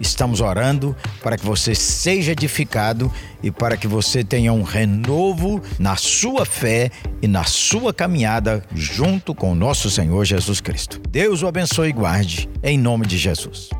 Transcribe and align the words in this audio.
Estamos 0.00 0.40
orando 0.40 0.96
para 1.22 1.36
que 1.36 1.44
você 1.44 1.74
seja 1.74 2.32
edificado 2.32 3.12
e 3.42 3.50
para 3.50 3.76
que 3.76 3.86
você 3.86 4.24
tenha 4.24 4.52
um 4.52 4.62
renovo 4.62 5.62
na 5.78 5.96
sua 5.96 6.44
fé 6.44 6.90
e 7.22 7.28
na 7.28 7.44
sua 7.44 7.92
caminhada 7.92 8.64
junto 8.74 9.34
com 9.34 9.52
o 9.52 9.54
nosso 9.54 9.90
Senhor 9.90 10.24
Jesus 10.24 10.60
Cristo. 10.60 11.00
Deus 11.08 11.42
o 11.42 11.46
abençoe 11.46 11.90
e 11.90 11.92
guarde 11.92 12.48
em 12.62 12.78
nome 12.78 13.06
de 13.06 13.16
Jesus. 13.18 13.70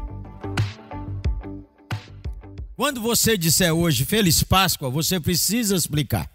Quando 2.76 3.00
você 3.00 3.38
disser 3.38 3.72
hoje 3.72 4.04
Feliz 4.04 4.42
Páscoa, 4.42 4.90
você 4.90 5.20
precisa 5.20 5.76
explicar. 5.76 6.28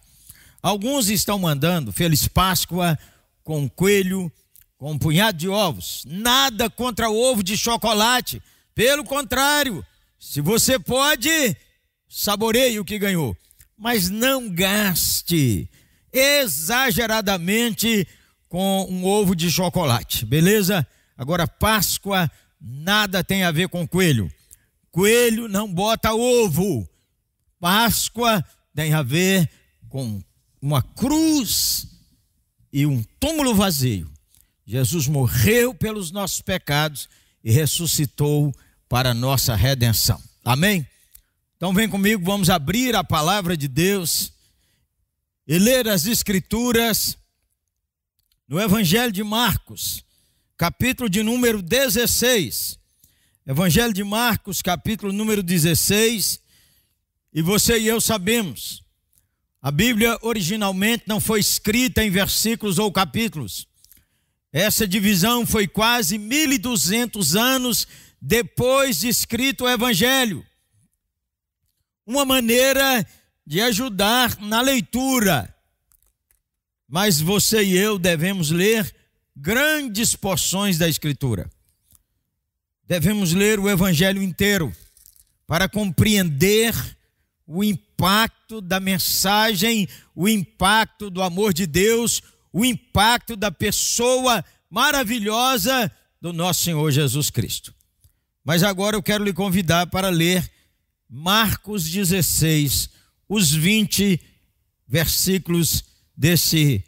Alguns 0.61 1.09
estão 1.09 1.37
mandando 1.39 1.91
Feliz 1.91 2.27
Páscoa 2.27 2.97
com 3.43 3.67
coelho, 3.69 4.31
com 4.77 4.91
um 4.91 4.97
punhado 4.97 5.37
de 5.37 5.49
ovos. 5.49 6.03
Nada 6.07 6.69
contra 6.69 7.09
ovo 7.09 7.43
de 7.43 7.57
chocolate. 7.57 8.41
Pelo 8.73 9.03
contrário, 9.03 9.85
se 10.19 10.41
você 10.41 10.77
pode, 10.79 11.55
saboreie 12.07 12.79
o 12.79 12.85
que 12.85 12.99
ganhou. 12.99 13.35
Mas 13.77 14.09
não 14.09 14.49
gaste 14.49 15.69
exageradamente 16.11 18.07
com 18.47 18.87
um 18.89 19.05
ovo 19.05 19.35
de 19.35 19.51
chocolate, 19.51 20.25
beleza? 20.25 20.85
Agora, 21.17 21.47
Páscoa 21.47 22.29
nada 22.59 23.23
tem 23.23 23.43
a 23.43 23.51
ver 23.51 23.69
com 23.69 23.87
coelho. 23.87 24.31
Coelho 24.91 25.47
não 25.47 25.71
bota 25.71 26.13
ovo. 26.13 26.89
Páscoa 27.59 28.43
tem 28.73 28.93
a 28.93 29.01
ver 29.03 29.49
com 29.87 30.21
uma 30.61 30.81
cruz 30.81 31.87
e 32.71 32.85
um 32.85 33.03
túmulo 33.19 33.53
vazio. 33.53 34.11
Jesus 34.65 35.07
morreu 35.07 35.73
pelos 35.73 36.11
nossos 36.11 36.41
pecados 36.41 37.07
e 37.43 37.51
ressuscitou 37.51 38.53
para 38.87 39.13
nossa 39.13 39.55
redenção. 39.55 40.21
Amém? 40.43 40.87
Então 41.57 41.73
vem 41.73 41.89
comigo, 41.89 42.23
vamos 42.23 42.49
abrir 42.49 42.95
a 42.95 43.03
palavra 43.03 43.55
de 43.55 43.67
Deus 43.67 44.31
e 45.47 45.57
ler 45.59 45.87
as 45.87 46.05
escrituras 46.05 47.17
no 48.47 48.59
Evangelho 48.59 49.11
de 49.11 49.23
Marcos, 49.23 50.03
capítulo 50.57 51.09
de 51.09 51.21
número 51.21 51.61
16. 51.61 52.79
Evangelho 53.45 53.93
de 53.93 54.03
Marcos, 54.03 54.61
capítulo 54.61 55.11
número 55.11 55.43
16. 55.43 56.39
E 57.33 57.41
você 57.41 57.77
e 57.77 57.87
eu 57.87 58.01
sabemos, 58.01 58.83
a 59.61 59.69
Bíblia 59.69 60.17
originalmente 60.21 61.03
não 61.07 61.19
foi 61.19 61.39
escrita 61.39 62.03
em 62.03 62.09
versículos 62.09 62.79
ou 62.79 62.91
capítulos. 62.91 63.67
Essa 64.51 64.87
divisão 64.87 65.45
foi 65.45 65.67
quase 65.67 66.17
1200 66.17 67.35
anos 67.35 67.87
depois 68.21 68.99
de 68.99 69.07
escrito 69.07 69.65
o 69.65 69.69
Evangelho. 69.69 70.45
Uma 72.05 72.25
maneira 72.25 73.05
de 73.45 73.61
ajudar 73.61 74.39
na 74.39 74.61
leitura. 74.61 75.53
Mas 76.87 77.21
você 77.21 77.63
e 77.63 77.77
eu 77.77 77.99
devemos 77.99 78.49
ler 78.49 78.93
grandes 79.35 80.15
porções 80.15 80.77
da 80.77 80.89
Escritura 80.89 81.49
devemos 82.89 83.33
ler 83.33 83.59
o 83.59 83.69
Evangelho 83.69 84.23
inteiro 84.23 84.75
para 85.45 85.69
compreender 85.69 86.73
o 87.45 87.63
impacto 87.63 88.59
da 88.59 88.79
mensagem, 88.79 89.87
o 90.15 90.27
impacto 90.27 91.11
do 91.11 91.21
amor 91.21 91.53
de 91.53 91.67
Deus, 91.67 92.23
o 92.51 92.65
impacto 92.65 93.35
da 93.35 93.51
pessoa 93.51 94.43
maravilhosa 94.69 95.91
do 96.21 96.33
nosso 96.33 96.63
Senhor 96.63 96.91
Jesus 96.91 97.29
Cristo. 97.29 97.73
Mas 98.43 98.63
agora 98.63 98.95
eu 98.95 99.03
quero 99.03 99.23
lhe 99.23 99.33
convidar 99.33 99.87
para 99.87 100.09
ler 100.09 100.49
Marcos 101.09 101.89
16, 101.89 102.89
os 103.27 103.51
20 103.51 104.19
versículos 104.87 105.83
desse 106.15 106.83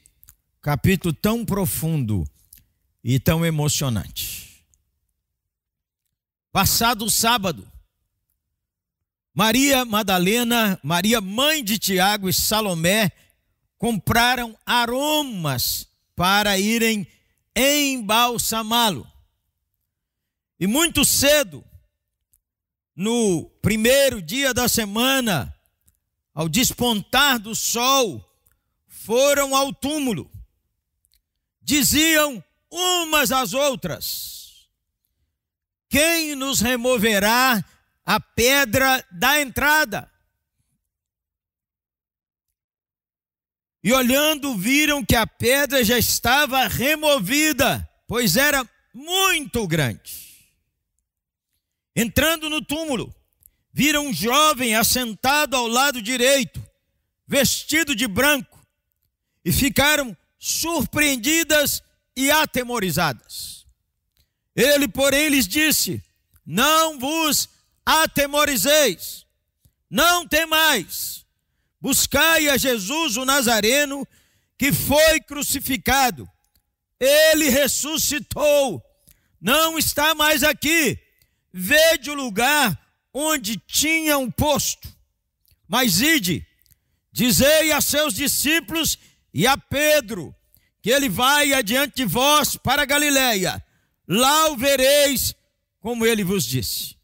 capítulo 0.62 1.14
tão 1.14 1.46
profundo 1.46 2.28
e 3.04 3.20
tão 3.20 3.46
emocionante. 3.46 4.66
Passado 6.52 7.06
o 7.06 7.10
sábado, 7.10 7.68
Maria 9.34 9.86
Madalena, 9.86 10.80
Maria 10.84 11.22
mãe 11.22 11.64
de 11.64 11.80
Tiago 11.80 12.28
e 12.28 12.34
Salomé 12.34 13.12
compraram 13.82 14.56
aromas 14.64 15.88
para 16.16 16.56
irem 16.56 17.08
embalsamá-lo. 17.56 19.12
E 20.60 20.68
muito 20.68 21.04
cedo, 21.04 21.66
no 22.96 23.46
primeiro 23.60 24.22
dia 24.22 24.54
da 24.54 24.70
semana, 24.70 25.52
ao 26.32 26.48
despontar 26.48 27.40
do 27.40 27.56
sol, 27.56 28.24
foram 28.88 29.56
ao 29.56 29.74
túmulo. 29.74 30.30
Diziam 31.60 32.44
umas 32.70 33.32
às 33.32 33.52
outras: 33.52 34.70
quem 35.90 36.36
nos 36.36 36.60
removerá 36.60 37.66
a 38.06 38.20
pedra 38.20 39.04
da 39.10 39.42
entrada? 39.42 40.11
E 43.84 43.92
olhando, 43.92 44.56
viram 44.56 45.04
que 45.04 45.16
a 45.16 45.26
pedra 45.26 45.84
já 45.84 45.98
estava 45.98 46.68
removida, 46.68 47.88
pois 48.08 48.38
era 48.38 48.68
muito 48.94 49.68
grande. 49.68 50.22
Entrando 51.96 52.50
no 52.50 52.62
túmulo, 52.62 53.14
viram 53.74 54.08
um 54.08 54.14
jovem 54.14 54.76
assentado 54.76 55.56
ao 55.56 55.68
lado 55.68 56.02
direito, 56.02 56.64
vestido 57.28 57.96
de 57.96 58.08
branco, 58.08 58.60
e 59.44 59.52
ficaram 59.52 60.16
surpreendidas 60.38 61.82
e 62.16 62.30
atemorizadas. 62.30 63.66
Ele, 64.56 64.88
porém, 64.88 65.30
lhes 65.30 65.48
disse: 65.48 66.04
Não 66.46 67.00
vos 67.00 67.50
atemorizeis, 67.86 69.26
não 69.90 70.28
temais, 70.28 71.21
buscai 71.82 72.48
a 72.48 72.58
Jesus 72.58 73.18
o 73.18 73.26
Nazareno, 73.26 74.08
que 74.58 74.72
foi 74.72 75.20
crucificado. 75.22 76.30
Ele 77.00 77.50
ressuscitou, 77.50 78.82
não 79.40 79.78
está 79.78 80.14
mais 80.14 80.44
aqui. 80.44 81.00
Vede 81.52 82.12
o 82.12 82.14
lugar 82.14 82.80
onde 83.14 83.58
tinham 83.58 84.30
posto. 84.30 84.88
Mas 85.68 86.00
ide, 86.00 86.46
dizei 87.12 87.72
a 87.72 87.82
seus 87.82 88.14
discípulos 88.14 89.00
e 89.34 89.48
a 89.48 89.58
Pedro, 89.58 90.36
que 90.82 90.92
ele 90.92 91.10
vai 91.10 91.54
adiante 91.54 91.96
de 91.96 92.06
vós 92.06 92.56
para 92.56 92.86
Galiléia 92.86 93.64
lá 94.08 94.52
o 94.52 94.58
vereis, 94.58 95.34
como 95.80 96.06
ele 96.06 96.24
vos 96.24 96.46
disse. 96.46 96.98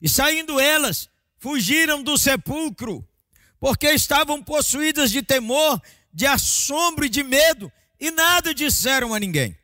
E 0.00 0.08
saindo 0.08 0.60
elas, 0.60 1.08
fugiram 1.38 2.02
do 2.02 2.18
sepulcro, 2.18 3.06
porque 3.62 3.92
estavam 3.92 4.42
possuídas 4.42 5.12
de 5.12 5.22
temor, 5.22 5.80
de 6.12 6.26
assombro 6.26 7.04
e 7.04 7.08
de 7.08 7.22
medo, 7.22 7.70
e 8.00 8.10
nada 8.10 8.52
disseram 8.52 9.14
a 9.14 9.20
ninguém. 9.20 9.56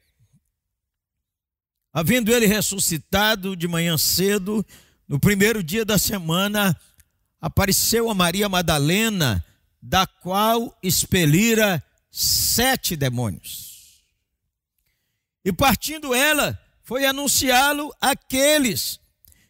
Havendo 1.92 2.32
ele 2.32 2.46
ressuscitado 2.46 3.56
de 3.56 3.67
manhã 3.67 3.99
cedo, 3.99 4.64
no 5.08 5.19
primeiro 5.19 5.64
dia 5.64 5.84
da 5.84 5.99
semana, 5.99 6.81
apareceu 7.40 8.08
a 8.08 8.14
Maria 8.14 8.49
Madalena, 8.49 9.44
da 9.82 10.06
qual 10.06 10.78
expelira 10.81 11.82
sete 12.08 12.94
demônios. 12.94 14.05
E 15.44 15.52
partindo 15.52 16.14
ela, 16.14 16.56
foi 16.84 17.05
anunciá-lo 17.05 17.93
àqueles 18.00 19.00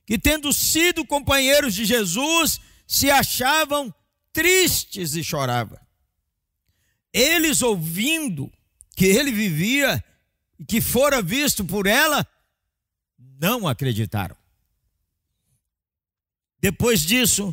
que, 0.06 0.19
tendo 0.19 0.55
sido 0.55 1.05
companheiros 1.05 1.75
de 1.75 1.84
Jesus, 1.84 2.58
se 2.87 3.11
achavam 3.11 3.94
tristes 4.38 5.17
e 5.17 5.25
choravam. 5.25 5.81
Eles, 7.12 7.61
ouvindo 7.61 8.52
que 8.94 9.05
ele 9.05 9.32
vivia 9.32 10.05
e 10.56 10.64
que 10.64 10.81
fora 10.81 11.20
visto 11.20 11.64
por 11.64 11.88
ela, 11.88 12.25
não 13.19 13.67
acreditaram. 13.67 14.37
Depois 16.61 17.02
disso, 17.02 17.52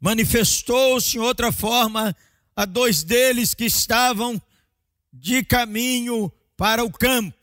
manifestou-se 0.00 1.16
em 1.16 1.20
outra 1.20 1.50
forma 1.50 2.14
a 2.54 2.64
dois 2.64 3.02
deles 3.02 3.52
que 3.52 3.64
estavam 3.64 4.40
de 5.12 5.42
caminho 5.42 6.32
para 6.56 6.84
o 6.84 6.92
campo 6.92 7.40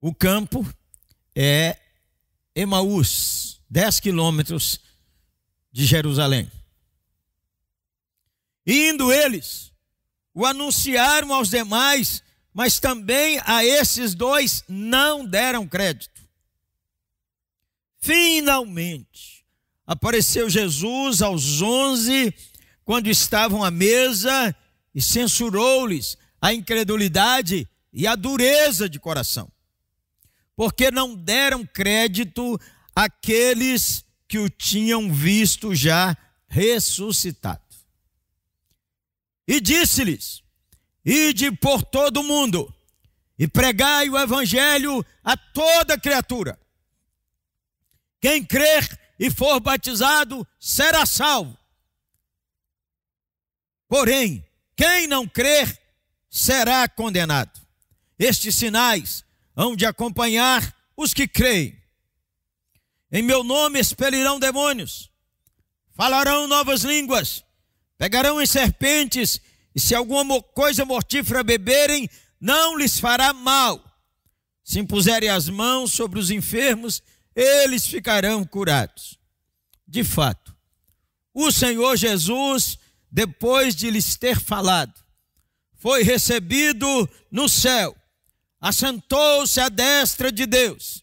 O 0.00 0.12
campo 0.12 0.66
é 1.36 1.76
Emaús, 2.56 3.60
10 3.70 4.00
quilômetros 4.00 4.80
de 5.72 5.86
Jerusalém. 5.86 6.50
Indo 8.66 9.12
eles, 9.12 9.72
o 10.34 10.46
anunciaram 10.46 11.32
aos 11.32 11.50
demais, 11.50 12.22
mas 12.52 12.78
também 12.78 13.40
a 13.44 13.64
esses 13.64 14.14
dois 14.14 14.64
não 14.68 15.24
deram 15.24 15.66
crédito. 15.66 16.20
Finalmente, 17.98 19.44
apareceu 19.86 20.48
Jesus 20.48 21.20
aos 21.22 21.60
onze, 21.60 22.34
quando 22.84 23.08
estavam 23.08 23.62
à 23.62 23.70
mesa, 23.70 24.54
e 24.94 25.00
censurou-lhes 25.00 26.16
a 26.40 26.52
incredulidade 26.52 27.68
e 27.92 28.06
a 28.06 28.16
dureza 28.16 28.88
de 28.88 28.98
coração, 28.98 29.50
porque 30.56 30.90
não 30.90 31.14
deram 31.14 31.64
crédito 31.66 32.58
àqueles 32.94 34.04
que 34.30 34.38
o 34.38 34.48
tinham 34.48 35.12
visto 35.12 35.74
já 35.74 36.16
ressuscitado. 36.46 37.60
E 39.44 39.60
disse-lhes: 39.60 40.40
Ide 41.04 41.50
por 41.50 41.82
todo 41.82 42.20
o 42.20 42.24
mundo 42.24 42.72
e 43.36 43.48
pregai 43.48 44.08
o 44.08 44.16
evangelho 44.16 45.04
a 45.24 45.36
toda 45.36 45.98
criatura. 45.98 46.56
Quem 48.20 48.44
crer 48.44 49.00
e 49.18 49.32
for 49.32 49.58
batizado 49.58 50.46
será 50.60 51.04
salvo. 51.04 51.58
Porém, 53.88 54.46
quem 54.76 55.08
não 55.08 55.26
crer 55.26 55.76
será 56.30 56.88
condenado. 56.88 57.60
Estes 58.16 58.54
sinais 58.54 59.24
hão 59.56 59.74
de 59.74 59.84
acompanhar 59.84 60.72
os 60.96 61.12
que 61.12 61.26
creem. 61.26 61.79
Em 63.12 63.22
meu 63.22 63.42
nome 63.42 63.80
expelirão 63.80 64.38
demônios, 64.38 65.10
falarão 65.94 66.46
novas 66.46 66.82
línguas, 66.82 67.44
pegarão 67.98 68.40
em 68.40 68.46
serpentes, 68.46 69.40
e 69.74 69.80
se 69.80 69.94
alguma 69.94 70.40
coisa 70.42 70.84
mortífera 70.84 71.42
beberem, 71.42 72.08
não 72.40 72.76
lhes 72.78 72.98
fará 72.98 73.32
mal. 73.32 73.84
Se 74.62 74.78
impuserem 74.78 75.28
as 75.28 75.48
mãos 75.48 75.92
sobre 75.92 76.18
os 76.18 76.30
enfermos, 76.30 77.02
eles 77.34 77.86
ficarão 77.86 78.44
curados. 78.44 79.18
De 79.86 80.04
fato, 80.04 80.56
o 81.34 81.50
Senhor 81.50 81.96
Jesus, 81.96 82.78
depois 83.10 83.74
de 83.74 83.90
lhes 83.90 84.16
ter 84.16 84.38
falado, 84.38 84.94
foi 85.76 86.02
recebido 86.02 87.08
no 87.30 87.48
céu, 87.48 87.96
assentou-se 88.60 89.58
à 89.58 89.68
destra 89.68 90.30
de 90.30 90.46
Deus, 90.46 91.02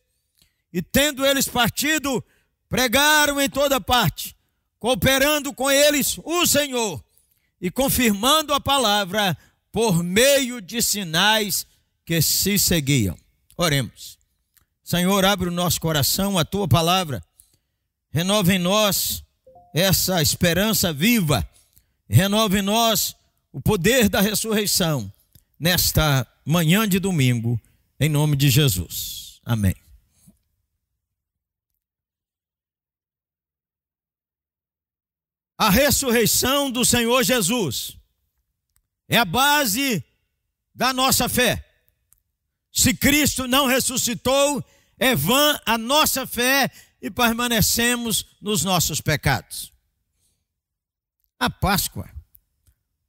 e 0.77 0.81
tendo 0.83 1.25
eles 1.25 1.47
partido, 1.47 2.23
pregaram 2.69 3.41
em 3.41 3.49
toda 3.49 3.81
parte, 3.81 4.35
cooperando 4.77 5.51
com 5.51 5.71
eles 5.71 6.19
o 6.23 6.45
Senhor 6.45 7.03
e 7.59 7.71
confirmando 7.71 8.53
a 8.53 8.59
palavra 8.59 9.35
por 9.71 10.03
meio 10.03 10.61
de 10.61 10.79
sinais 10.83 11.65
que 12.05 12.21
se 12.21 12.59
seguiam. 12.59 13.17
Oremos. 13.57 14.19
Senhor, 14.83 15.25
abre 15.25 15.49
o 15.49 15.51
nosso 15.51 15.81
coração, 15.81 16.37
a 16.37 16.45
tua 16.45 16.67
palavra, 16.67 17.23
renova 18.11 18.53
em 18.53 18.59
nós 18.59 19.23
essa 19.73 20.21
esperança 20.21 20.93
viva, 20.93 21.43
renova 22.07 22.59
em 22.59 22.61
nós 22.61 23.15
o 23.51 23.59
poder 23.59 24.09
da 24.09 24.21
ressurreição 24.21 25.11
nesta 25.59 26.27
manhã 26.45 26.87
de 26.87 26.99
domingo, 26.99 27.59
em 27.99 28.09
nome 28.09 28.35
de 28.35 28.51
Jesus. 28.51 29.41
Amém. 29.43 29.86
A 35.57 35.71
ressurreição 35.71 36.69
do 36.69 36.85
Senhor 36.85 37.23
Jesus 37.23 37.97
é 39.09 39.17
a 39.17 39.25
base 39.25 40.03
da 40.75 40.93
nossa 40.93 41.27
fé. 41.27 41.65
Se 42.71 42.93
Cristo 42.93 43.47
não 43.47 43.65
ressuscitou, 43.65 44.63
é 44.99 45.15
vã 45.15 45.59
a 45.65 45.75
nossa 45.75 46.27
fé 46.27 46.69
e 47.01 47.09
permanecemos 47.09 48.37
nos 48.39 48.63
nossos 48.63 49.01
pecados. 49.01 49.73
A 51.39 51.49
Páscoa, 51.49 52.07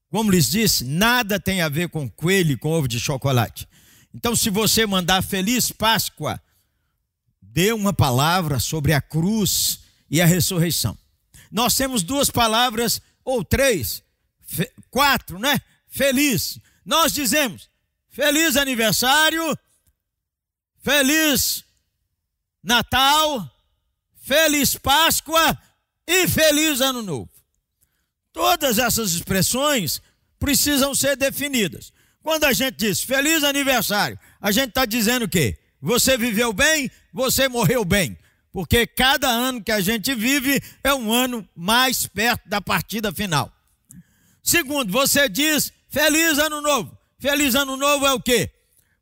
como 0.08 0.30
lhes 0.30 0.48
disse, 0.48 0.84
nada 0.84 1.38
tem 1.38 1.60
a 1.60 1.68
ver 1.68 1.90
com 1.90 2.08
coelho 2.08 2.52
e 2.52 2.56
com 2.56 2.70
ovo 2.70 2.88
de 2.88 2.98
chocolate. 2.98 3.68
Então, 4.14 4.34
se 4.34 4.48
você 4.48 4.86
mandar 4.86 5.22
feliz 5.22 5.70
Páscoa, 5.70 6.40
dê 7.42 7.72
uma 7.72 7.92
palavra 7.92 8.58
sobre 8.58 8.94
a 8.94 9.02
cruz 9.02 9.80
e 10.08 10.22
a 10.22 10.26
ressurreição 10.26 10.96
nós 11.50 11.74
temos 11.74 12.02
duas 12.02 12.30
palavras, 12.30 13.00
ou 13.24 13.44
três, 13.44 14.02
quatro, 14.90 15.38
né? 15.38 15.60
Feliz. 15.88 16.58
Nós 16.84 17.12
dizemos 17.12 17.68
feliz 18.08 18.56
aniversário, 18.56 19.56
feliz 20.82 21.64
Natal, 22.62 23.50
feliz 24.20 24.74
Páscoa 24.76 25.58
e 26.06 26.26
feliz 26.26 26.80
Ano 26.80 27.02
Novo. 27.02 27.30
Todas 28.32 28.78
essas 28.78 29.12
expressões 29.12 30.00
precisam 30.38 30.94
ser 30.94 31.16
definidas. 31.16 31.92
Quando 32.22 32.44
a 32.44 32.52
gente 32.52 32.76
diz 32.76 33.02
feliz 33.02 33.42
aniversário, 33.42 34.18
a 34.40 34.50
gente 34.50 34.68
está 34.68 34.84
dizendo 34.84 35.24
o 35.24 35.28
quê? 35.28 35.58
Você 35.80 36.16
viveu 36.16 36.52
bem, 36.52 36.90
você 37.12 37.48
morreu 37.48 37.84
bem 37.84 38.16
porque 38.52 38.86
cada 38.86 39.28
ano 39.28 39.62
que 39.62 39.72
a 39.72 39.80
gente 39.80 40.14
vive 40.14 40.62
é 40.82 40.92
um 40.94 41.12
ano 41.12 41.48
mais 41.54 42.06
perto 42.06 42.48
da 42.48 42.60
partida 42.60 43.12
final. 43.12 43.52
Segundo, 44.42 44.90
você 44.90 45.28
diz 45.28 45.72
feliz 45.88 46.38
ano 46.38 46.60
novo. 46.60 46.96
Feliz 47.18 47.54
ano 47.54 47.76
novo 47.76 48.06
é 48.06 48.12
o 48.12 48.20
quê? 48.20 48.50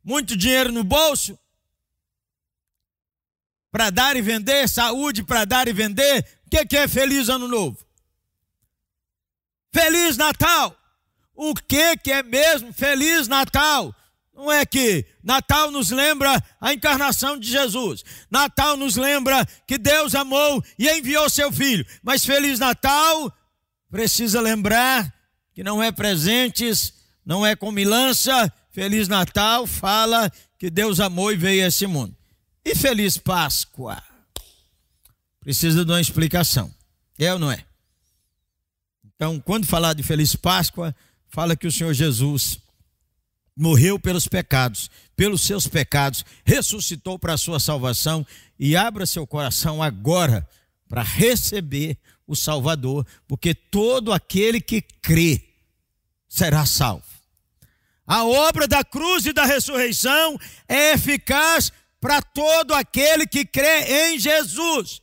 Muito 0.03 0.35
dinheiro 0.35 0.71
no 0.71 0.83
bolso 0.83 1.37
para 3.71 3.89
dar 3.89 4.15
e 4.15 4.21
vender, 4.21 4.67
saúde 4.67 5.23
para 5.23 5.45
dar 5.45 5.67
e 5.67 5.73
vender. 5.73 6.25
O 6.45 6.49
que, 6.49 6.65
que 6.65 6.77
é 6.77 6.87
feliz 6.87 7.29
ano 7.29 7.47
novo? 7.47 7.77
Feliz 9.73 10.17
Natal. 10.17 10.75
O 11.35 11.53
que, 11.53 11.95
que 11.97 12.11
é 12.11 12.23
mesmo 12.23 12.73
feliz 12.73 13.27
Natal? 13.27 13.93
Não 14.37 14.51
é 14.51 14.63
que 14.67 15.03
Natal 15.23 15.71
nos 15.71 15.89
lembra 15.89 16.41
a 16.61 16.71
encarnação 16.71 17.39
de 17.39 17.49
Jesus. 17.49 18.05
Natal 18.29 18.77
nos 18.77 18.95
lembra 18.95 19.43
que 19.65 19.79
Deus 19.79 20.13
amou 20.13 20.63
e 20.77 20.87
enviou 20.87 21.27
seu 21.27 21.51
filho. 21.51 21.83
Mas 22.03 22.23
Feliz 22.23 22.59
Natal 22.59 23.35
precisa 23.89 24.39
lembrar 24.39 25.11
que 25.55 25.63
não 25.63 25.81
é 25.81 25.91
presentes, 25.91 26.93
não 27.25 27.43
é 27.43 27.55
comilança. 27.55 28.53
Feliz 28.69 29.07
Natal 29.07 29.65
fala 29.65 30.31
que 30.59 30.69
Deus 30.69 30.99
amou 30.99 31.31
e 31.31 31.35
veio 31.35 31.65
a 31.65 31.69
esse 31.69 31.87
mundo. 31.87 32.15
E 32.63 32.75
Feliz 32.75 33.17
Páscoa? 33.17 34.03
Precisa 35.39 35.83
de 35.83 35.91
uma 35.91 35.99
explicação. 35.99 36.71
É 37.17 37.33
ou 37.33 37.39
não 37.39 37.51
é? 37.51 37.65
Então, 39.03 39.39
quando 39.39 39.65
falar 39.65 39.93
de 39.93 40.03
Feliz 40.03 40.35
Páscoa, 40.35 40.95
fala 41.27 41.55
que 41.55 41.65
o 41.65 41.71
Senhor 41.71 41.91
Jesus 41.91 42.59
morreu 43.57 43.99
pelos 43.99 44.27
pecados, 44.27 44.89
pelos 45.15 45.41
seus 45.41 45.67
pecados, 45.67 46.23
ressuscitou 46.45 47.17
para 47.17 47.33
a 47.33 47.37
sua 47.37 47.59
salvação 47.59 48.25
e 48.59 48.77
abra 48.77 49.05
seu 49.07 49.25
coração 49.25 49.81
agora 49.81 50.47
para 50.87 51.01
receber 51.01 51.97
o 52.27 52.35
Salvador, 52.35 53.05
porque 53.27 53.55
todo 53.55 54.13
aquele 54.13 54.61
que 54.61 54.81
crê 54.81 55.41
será 56.29 56.65
salvo. 56.65 57.05
A 58.05 58.23
obra 58.25 58.67
da 58.67 58.83
cruz 58.83 59.25
e 59.25 59.33
da 59.33 59.43
ressurreição 59.43 60.39
é 60.67 60.93
eficaz 60.93 61.71
para 61.99 62.21
todo 62.21 62.73
aquele 62.73 63.25
que 63.25 63.43
crê 63.45 64.11
em 64.11 64.19
Jesus. 64.19 65.01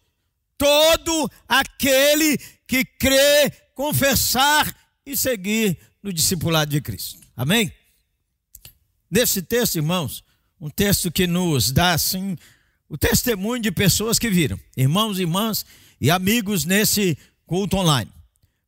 Todo 0.57 1.31
aquele 1.49 2.39
que 2.67 2.85
crê, 2.85 3.51
confessar 3.75 4.75
e 5.05 5.17
seguir 5.17 5.77
no 6.03 6.13
discipulado 6.13 6.71
de 6.71 6.81
Cristo. 6.81 7.21
Amém? 7.37 7.71
Desse 9.11 9.43
texto, 9.43 9.77
irmãos, 9.77 10.25
um 10.61 10.71
texto 10.71 11.11
que 11.11 11.27
nos 11.27 11.71
dá 11.71 11.93
assim 11.93 12.37
o 12.89 12.97
testemunho 12.97 13.63
de 13.63 13.73
pessoas 13.73 14.19
que 14.19 14.31
viram, 14.31 14.59
irmãos, 14.77 15.19
irmãs 15.19 15.65
e 16.01 16.11
amigos 16.11 16.65
nesse 16.65 17.19
culto 17.47 17.77
online. 17.77 18.11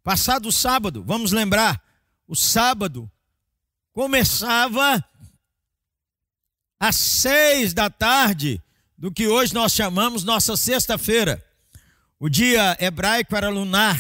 Passado 0.03 0.49
o 0.49 0.53
sábado, 0.53 1.03
vamos 1.03 1.33
lembrar, 1.33 1.83
o 2.27 2.35
sábado 2.35 3.11
começava 3.93 5.05
às 6.79 6.97
seis 6.97 7.73
da 7.73 7.89
tarde 7.89 8.63
do 8.97 9.11
que 9.11 9.27
hoje 9.27 9.55
nós 9.55 9.73
chamamos 9.73 10.25
nossa 10.25 10.57
sexta-feira. 10.57 11.45
O 12.19 12.29
dia 12.29 12.77
hebraico 12.81 13.37
era 13.37 13.49
lunar. 13.49 13.99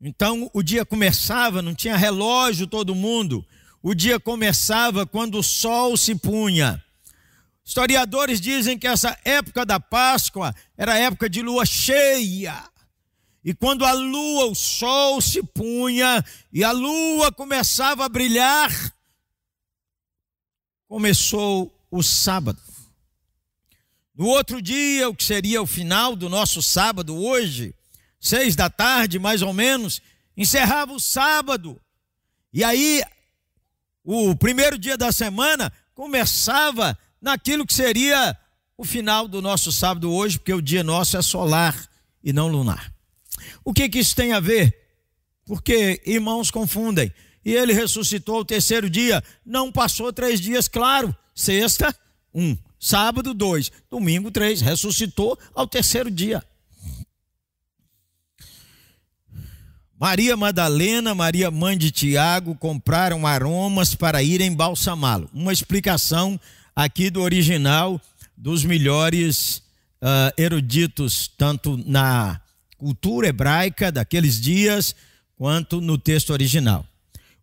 Então 0.00 0.50
o 0.54 0.62
dia 0.62 0.84
começava, 0.84 1.60
não 1.60 1.74
tinha 1.74 1.96
relógio 1.96 2.66
todo 2.66 2.94
mundo. 2.94 3.44
O 3.82 3.94
dia 3.94 4.20
começava 4.20 5.06
quando 5.06 5.38
o 5.38 5.42
sol 5.42 5.96
se 5.96 6.14
punha. 6.14 6.84
Historiadores 7.64 8.40
dizem 8.40 8.78
que 8.78 8.86
essa 8.86 9.18
época 9.24 9.64
da 9.64 9.80
Páscoa 9.80 10.54
era 10.76 10.98
época 10.98 11.30
de 11.30 11.40
lua 11.40 11.64
cheia. 11.64 12.68
E 13.42 13.54
quando 13.54 13.86
a 13.86 13.92
lua, 13.92 14.46
o 14.46 14.54
sol 14.54 15.20
se 15.22 15.42
punha 15.42 16.22
e 16.52 16.62
a 16.62 16.72
lua 16.72 17.32
começava 17.32 18.04
a 18.04 18.08
brilhar, 18.08 18.70
começou 20.86 21.72
o 21.90 22.02
sábado. 22.02 22.60
No 24.14 24.26
outro 24.26 24.60
dia, 24.60 25.08
o 25.08 25.14
que 25.14 25.24
seria 25.24 25.62
o 25.62 25.66
final 25.66 26.14
do 26.14 26.28
nosso 26.28 26.62
sábado 26.62 27.16
hoje, 27.16 27.74
seis 28.20 28.54
da 28.54 28.68
tarde 28.68 29.18
mais 29.18 29.40
ou 29.40 29.54
menos, 29.54 30.02
encerrava 30.36 30.92
o 30.92 31.00
sábado. 31.00 31.80
E 32.52 32.62
aí, 32.62 33.02
o 34.04 34.34
primeiro 34.34 34.78
dia 34.78 34.96
da 34.96 35.12
semana 35.12 35.72
começava 35.94 36.98
naquilo 37.20 37.66
que 37.66 37.74
seria 37.74 38.36
o 38.76 38.84
final 38.84 39.28
do 39.28 39.42
nosso 39.42 39.70
sábado 39.70 40.10
hoje, 40.12 40.38
porque 40.38 40.54
o 40.54 40.62
dia 40.62 40.82
nosso 40.82 41.16
é 41.16 41.22
solar 41.22 41.76
e 42.24 42.32
não 42.32 42.48
lunar. 42.48 42.92
O 43.64 43.72
que, 43.72 43.88
que 43.88 43.98
isso 43.98 44.16
tem 44.16 44.32
a 44.32 44.40
ver? 44.40 44.76
Porque 45.44 46.02
irmãos 46.06 46.50
confundem. 46.50 47.12
E 47.44 47.52
ele 47.52 47.72
ressuscitou 47.72 48.36
ao 48.36 48.44
terceiro 48.44 48.88
dia, 48.88 49.22
não 49.44 49.72
passou 49.72 50.12
três 50.12 50.40
dias, 50.40 50.68
claro. 50.68 51.14
Sexta, 51.34 51.94
um. 52.34 52.56
Sábado, 52.78 53.34
dois. 53.34 53.70
Domingo, 53.90 54.30
três. 54.30 54.60
Ressuscitou 54.60 55.38
ao 55.54 55.66
terceiro 55.66 56.10
dia. 56.10 56.42
Maria 60.00 60.34
Madalena, 60.34 61.14
Maria 61.14 61.50
mãe 61.50 61.76
de 61.76 61.90
Tiago, 61.90 62.54
compraram 62.54 63.26
aromas 63.26 63.94
para 63.94 64.22
ir 64.22 64.40
embalsamá-lo. 64.40 65.28
Uma 65.30 65.52
explicação 65.52 66.40
aqui 66.74 67.10
do 67.10 67.20
original 67.20 68.00
dos 68.34 68.64
melhores 68.64 69.58
uh, 70.00 70.32
eruditos, 70.38 71.28
tanto 71.36 71.76
na 71.84 72.40
cultura 72.78 73.28
hebraica 73.28 73.92
daqueles 73.92 74.40
dias, 74.40 74.96
quanto 75.36 75.82
no 75.82 75.98
texto 75.98 76.30
original. 76.30 76.86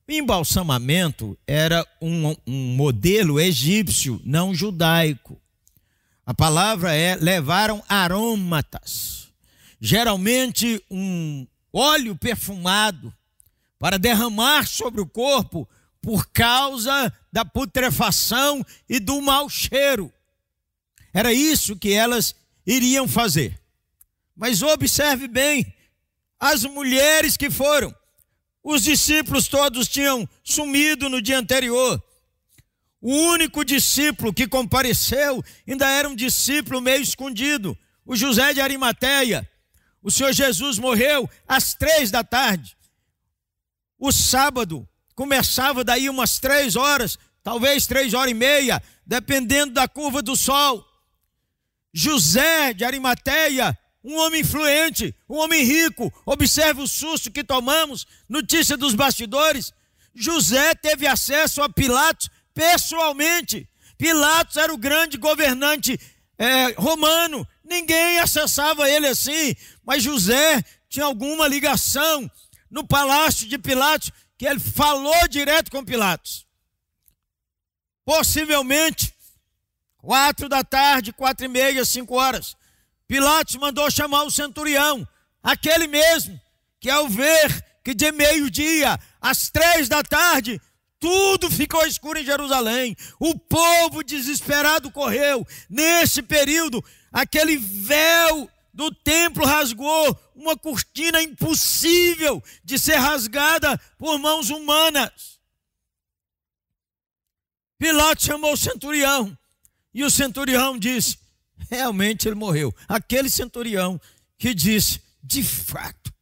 O 0.10 0.12
embalsamamento 0.12 1.38
era 1.46 1.86
um, 2.02 2.36
um 2.48 2.76
modelo 2.76 3.40
egípcio, 3.40 4.20
não 4.26 4.56
judaico. 4.56 5.40
A 6.26 6.34
palavra 6.34 6.92
é 6.92 7.16
levaram 7.16 7.84
aromatas, 7.88 9.28
geralmente 9.80 10.82
um 10.90 11.46
óleo 11.72 12.16
perfumado, 12.16 13.14
para 13.80 14.00
derramar 14.00 14.68
sobre 14.68 15.02
o 15.02 15.06
corpo 15.08 15.68
por 16.02 16.28
causa 16.28 17.14
da 17.32 17.44
putrefação 17.44 18.66
e 18.88 19.00
do 19.00 19.22
mau 19.22 19.50
cheiro. 19.50 20.12
Era 21.14 21.34
isso 21.34 21.76
que 21.76 21.94
elas 21.94 22.36
iriam 22.66 23.08
fazer. 23.08 23.60
Mas 24.36 24.62
observe 24.62 25.28
bem, 25.28 25.74
as 26.40 26.64
mulheres 26.64 27.36
que 27.36 27.50
foram, 27.50 27.94
os 28.64 28.84
discípulos 28.84 29.48
todos 29.48 29.88
tinham 29.88 30.28
sumido 30.44 31.10
no 31.10 31.22
dia 31.22 31.40
anterior. 31.40 32.02
O 33.02 33.12
único 33.12 33.64
discípulo 33.64 34.34
que 34.34 34.48
compareceu 34.48 35.44
ainda 35.68 35.90
era 35.90 36.10
um 36.10 36.16
discípulo 36.16 36.82
meio 36.82 37.02
escondido, 37.02 37.78
o 38.06 38.16
José 38.16 38.54
de 38.54 38.62
Arimateia. 38.62 39.50
O 40.08 40.12
Senhor 40.12 40.32
Jesus 40.32 40.80
morreu 40.80 41.30
às 41.46 41.74
três 41.74 42.10
da 42.10 42.24
tarde. 42.24 42.78
O 44.00 44.10
sábado 44.10 44.88
começava 45.14 45.84
daí 45.84 46.10
umas 46.10 46.40
três 46.40 46.78
horas, 46.78 47.20
talvez 47.44 47.86
três 47.86 48.14
horas 48.14 48.32
e 48.32 48.34
meia, 48.34 48.82
dependendo 49.06 49.74
da 49.74 49.86
curva 49.86 50.22
do 50.22 50.34
sol. 50.34 50.88
José 51.94 52.74
de 52.74 52.86
Arimateia 52.86 53.78
um 54.02 54.16
homem 54.20 54.40
influente, 54.40 55.14
um 55.30 55.36
homem 55.40 55.62
rico. 55.66 56.14
Observe 56.26 56.82
o 56.82 56.88
susto 56.88 57.30
que 57.30 57.44
tomamos. 57.44 58.08
Notícia 58.30 58.78
dos 58.78 58.96
bastidores. 58.96 59.74
José 60.16 60.74
teve 60.74 61.06
acesso 61.06 61.62
a 61.62 61.68
Pilatos 61.68 62.30
pessoalmente. 62.54 63.68
Pilatos 63.98 64.56
era 64.56 64.74
o 64.74 64.78
grande 64.78 65.18
governante 65.18 66.00
é, 66.38 66.72
romano. 66.78 67.46
Ninguém 67.68 68.20
acessava 68.20 68.90
ele 68.90 69.08
assim. 69.08 69.56
Mas 69.86 70.04
José 70.04 70.64
tinha 70.90 71.06
alguma 71.06 71.48
ligação 71.48 72.30
no 72.70 72.86
palácio 72.88 73.48
de 73.48 73.58
Pilatos 73.58 74.12
que 74.38 74.46
ele 74.46 74.60
falou 74.60 75.28
direto 75.28 75.72
com 75.72 75.84
Pilatos. 75.84 76.46
Possivelmente, 78.06 79.14
quatro 79.98 80.48
da 80.48 80.64
tarde, 80.64 81.12
quatro 81.12 81.46
e 81.46 81.50
meia, 81.50 81.84
cinco 81.84 82.16
horas. 82.16 82.56
Pilatos 83.08 83.56
mandou 83.56 83.90
chamar 83.92 84.24
o 84.24 84.32
centurião, 84.32 85.08
aquele 85.42 85.88
mesmo, 85.88 86.40
que 86.80 86.90
ao 86.90 87.08
ver 87.08 87.66
que 87.84 87.94
de 87.94 88.12
meio-dia 88.12 89.00
às 89.22 89.50
três 89.50 89.88
da 89.88 90.04
tarde, 90.04 90.62
tudo 91.00 91.50
ficou 91.50 91.86
escuro 91.86 92.20
em 92.20 92.26
Jerusalém, 92.26 92.96
o 93.20 93.38
povo 93.38 94.04
desesperado 94.04 94.92
correu. 94.92 95.46
Nesse 95.70 96.22
período, 96.22 96.84
aquele 97.12 97.58
véu 97.58 98.50
do 98.74 98.94
templo 98.94 99.46
rasgou, 99.46 100.20
uma 100.36 100.56
cortina 100.56 101.22
impossível 101.22 102.44
de 102.64 102.78
ser 102.78 102.98
rasgada 102.98 103.78
por 103.98 104.20
mãos 104.20 104.52
humanas. 104.52 105.40
Pilatos 107.80 108.26
chamou 108.26 108.54
o 108.54 108.58
centurião, 108.58 109.38
e 109.94 110.04
o 110.04 110.12
centurião 110.12 110.78
disse: 110.78 111.18
realmente 111.70 112.28
ele 112.28 112.36
morreu. 112.36 112.74
Aquele 112.88 113.30
centurião 113.30 114.00
que 114.38 114.54
disse, 114.54 115.02
de 115.24 115.44
fato, 115.44 116.14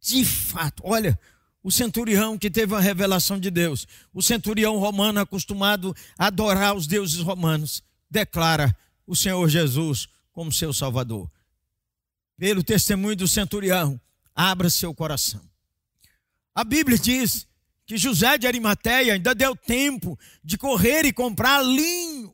de 0.00 0.24
fato, 0.24 0.82
olha, 0.86 1.18
o 1.62 1.72
centurião 1.72 2.38
que 2.38 2.50
teve 2.50 2.72
uma 2.72 2.80
revelação 2.80 3.38
de 3.38 3.50
Deus, 3.50 3.86
o 4.14 4.22
centurião 4.22 4.78
romano 4.78 5.20
acostumado 5.20 5.94
a 6.16 6.26
adorar 6.26 6.74
os 6.74 6.86
deuses 6.86 7.20
romanos, 7.20 7.82
declara 8.08 8.74
o 9.06 9.16
Senhor 9.16 9.48
Jesus 9.48 10.08
como 10.38 10.52
seu 10.52 10.72
Salvador. 10.72 11.28
Pelo 12.36 12.62
testemunho 12.62 13.16
do 13.16 13.26
centurião, 13.26 14.00
abra 14.32 14.70
seu 14.70 14.94
coração. 14.94 15.42
A 16.54 16.62
Bíblia 16.62 16.96
diz 16.96 17.44
que 17.84 17.96
José 17.96 18.38
de 18.38 18.46
Arimateia 18.46 19.14
ainda 19.14 19.34
deu 19.34 19.56
tempo 19.56 20.16
de 20.44 20.56
correr 20.56 21.04
e 21.04 21.12
comprar 21.12 21.60
linho 21.62 22.32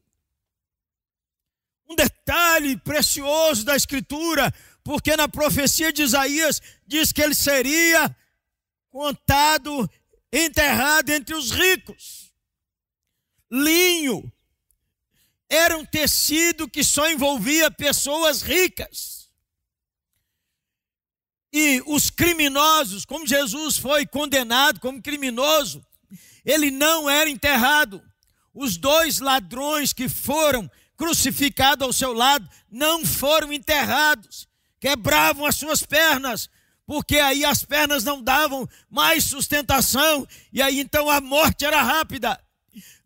um 1.89 1.97
detalhe 1.97 2.77
precioso 2.77 3.65
da 3.65 3.75
Escritura, 3.75 4.53
porque 4.83 5.17
na 5.17 5.27
profecia 5.27 5.91
de 5.91 6.03
Isaías 6.03 6.61
diz 6.87 7.11
que 7.11 7.23
ele 7.23 7.35
seria 7.35 8.15
contado, 8.91 9.91
enterrado 10.31 11.09
entre 11.09 11.35
os 11.35 11.51
ricos. 11.53 12.35
Linho 13.51 14.31
era 15.55 15.77
um 15.77 15.85
tecido 15.85 16.69
que 16.69 16.83
só 16.83 17.11
envolvia 17.11 17.71
pessoas 17.71 18.43
ricas. 18.43 19.31
E 21.53 21.83
os 21.87 22.11
criminosos, 22.11 23.05
como 23.05 23.27
Jesus 23.27 23.79
foi 23.79 24.05
condenado 24.07 24.81
como 24.81 25.01
criminoso, 25.01 25.85
ele 26.45 26.71
não 26.71 27.09
era 27.09 27.31
enterrado. 27.31 28.03
Os 28.53 28.77
dois 28.77 29.21
ladrões 29.21 29.93
que 29.93 30.09
foram 30.09 30.71
crucificado 30.97 31.85
ao 31.85 31.93
seu 31.93 32.13
lado, 32.13 32.49
não 32.71 33.05
foram 33.05 33.53
enterrados, 33.53 34.49
quebravam 34.81 35.45
as 35.45 35.57
suas 35.57 35.83
pernas, 35.83 36.49
porque 36.87 37.19
aí 37.19 37.45
as 37.45 37.65
pernas 37.65 38.05
não 38.05 38.23
davam 38.23 38.69
mais 38.91 39.25
sustentação, 39.25 40.27
e 40.53 40.61
aí 40.61 40.79
então 40.79 41.09
a 41.09 41.21
morte 41.21 41.65
era 41.65 41.83
rápida. 41.83 42.39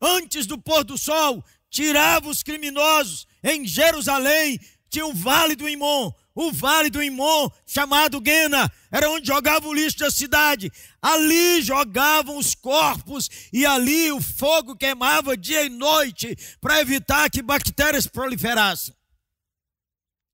Antes 0.00 0.46
do 0.46 0.58
pôr 0.58 0.84
do 0.84 0.96
sol, 0.96 1.44
tirava 1.70 2.28
os 2.28 2.42
criminosos 2.42 3.26
em 3.42 3.66
Jerusalém, 3.66 4.58
tinha 4.90 5.06
o 5.06 5.12
vale 5.12 5.54
do 5.54 5.68
Imon, 5.68 6.12
o 6.34 6.52
vale 6.52 6.88
do 6.88 7.02
Imon, 7.02 7.50
chamado 7.66 8.20
Guena, 8.20 8.72
era 8.90 9.10
onde 9.10 9.26
jogava 9.26 9.66
o 9.66 9.74
lixo 9.74 9.98
da 9.98 10.10
cidade. 10.10 10.70
Ali 11.02 11.60
jogavam 11.62 12.38
os 12.38 12.54
corpos 12.54 13.28
e 13.52 13.66
ali 13.66 14.10
o 14.12 14.20
fogo 14.20 14.76
queimava 14.76 15.36
dia 15.36 15.64
e 15.64 15.68
noite 15.68 16.36
para 16.60 16.80
evitar 16.80 17.28
que 17.28 17.42
bactérias 17.42 18.06
proliferassem. 18.06 18.94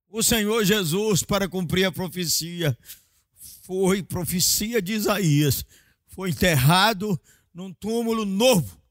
O 0.08 0.22
Senhor 0.22 0.64
Jesus, 0.64 1.22
para 1.24 1.48
cumprir 1.48 1.86
a 1.86 1.92
profecia, 1.92 2.76
foi 3.62 4.02
profecia 4.02 4.80
de 4.80 4.92
Isaías, 4.92 5.64
foi 6.06 6.30
enterrado 6.30 7.20
num 7.52 7.72
túmulo 7.72 8.24
novo. 8.24 8.83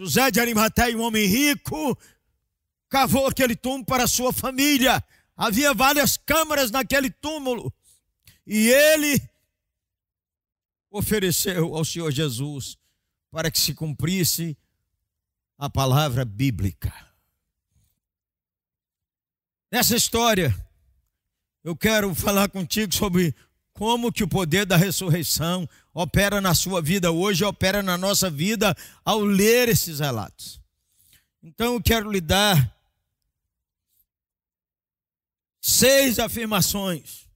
José 0.00 0.30
de 0.30 0.40
Arimateia, 0.40 0.96
um 0.96 1.02
homem 1.02 1.26
rico, 1.26 1.96
cavou 2.88 3.26
aquele 3.26 3.54
túmulo 3.54 3.84
para 3.84 4.06
sua 4.06 4.32
família 4.32 5.04
Havia 5.42 5.72
várias 5.72 6.18
câmaras 6.18 6.70
naquele 6.70 7.08
túmulo. 7.08 7.72
E 8.46 8.68
ele 8.68 9.26
ofereceu 10.90 11.74
ao 11.74 11.82
Senhor 11.82 12.10
Jesus 12.10 12.76
para 13.30 13.50
que 13.50 13.58
se 13.58 13.72
cumprisse 13.72 14.54
a 15.56 15.70
palavra 15.70 16.26
bíblica. 16.26 16.92
Nessa 19.72 19.96
história, 19.96 20.54
eu 21.64 21.74
quero 21.74 22.14
falar 22.14 22.50
contigo 22.50 22.94
sobre 22.94 23.34
como 23.72 24.12
que 24.12 24.22
o 24.22 24.28
poder 24.28 24.66
da 24.66 24.76
ressurreição 24.76 25.66
opera 25.94 26.40
na 26.40 26.54
sua 26.54 26.80
vida 26.80 27.10
hoje, 27.10 27.44
opera 27.44 27.82
na 27.82 27.98
nossa 27.98 28.30
vida 28.30 28.76
ao 29.04 29.20
ler 29.20 29.68
esses 29.68 30.00
relatos. 30.00 30.60
Então 31.42 31.74
eu 31.74 31.82
quero 31.82 32.10
lhe 32.10 32.20
dar 32.20 32.76
seis 35.60 36.18
afirmações. 36.18 37.26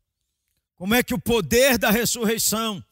Como 0.77 0.95
é 0.95 1.03
que 1.03 1.15
o 1.15 1.19
poder 1.19 1.79
da 1.79 1.91
ressurreição 1.91 2.85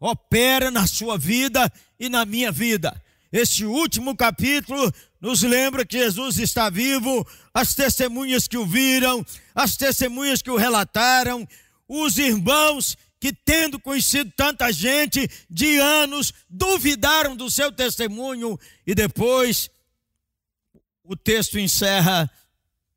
opera 0.00 0.70
na 0.70 0.86
sua 0.86 1.16
vida 1.16 1.72
e 1.98 2.08
na 2.08 2.24
minha 2.24 2.52
vida. 2.52 3.00
Este 3.32 3.64
último 3.64 4.14
capítulo 4.14 4.92
nos 5.20 5.42
lembra 5.42 5.84
que 5.84 5.98
Jesus 5.98 6.38
está 6.38 6.68
vivo, 6.68 7.26
as 7.52 7.74
testemunhas 7.74 8.46
que 8.46 8.58
o 8.58 8.66
viram, 8.66 9.24
as 9.54 9.76
testemunhas 9.76 10.42
que 10.42 10.50
o 10.50 10.56
relataram, 10.56 11.48
os 11.88 12.18
irmãos 12.18 12.96
que, 13.24 13.32
tendo 13.32 13.80
conhecido 13.80 14.30
tanta 14.32 14.70
gente 14.70 15.26
de 15.48 15.78
anos, 15.78 16.30
duvidaram 16.46 17.34
do 17.34 17.50
seu 17.50 17.72
testemunho, 17.72 18.60
e 18.86 18.94
depois 18.94 19.70
o 21.02 21.16
texto 21.16 21.58
encerra 21.58 22.30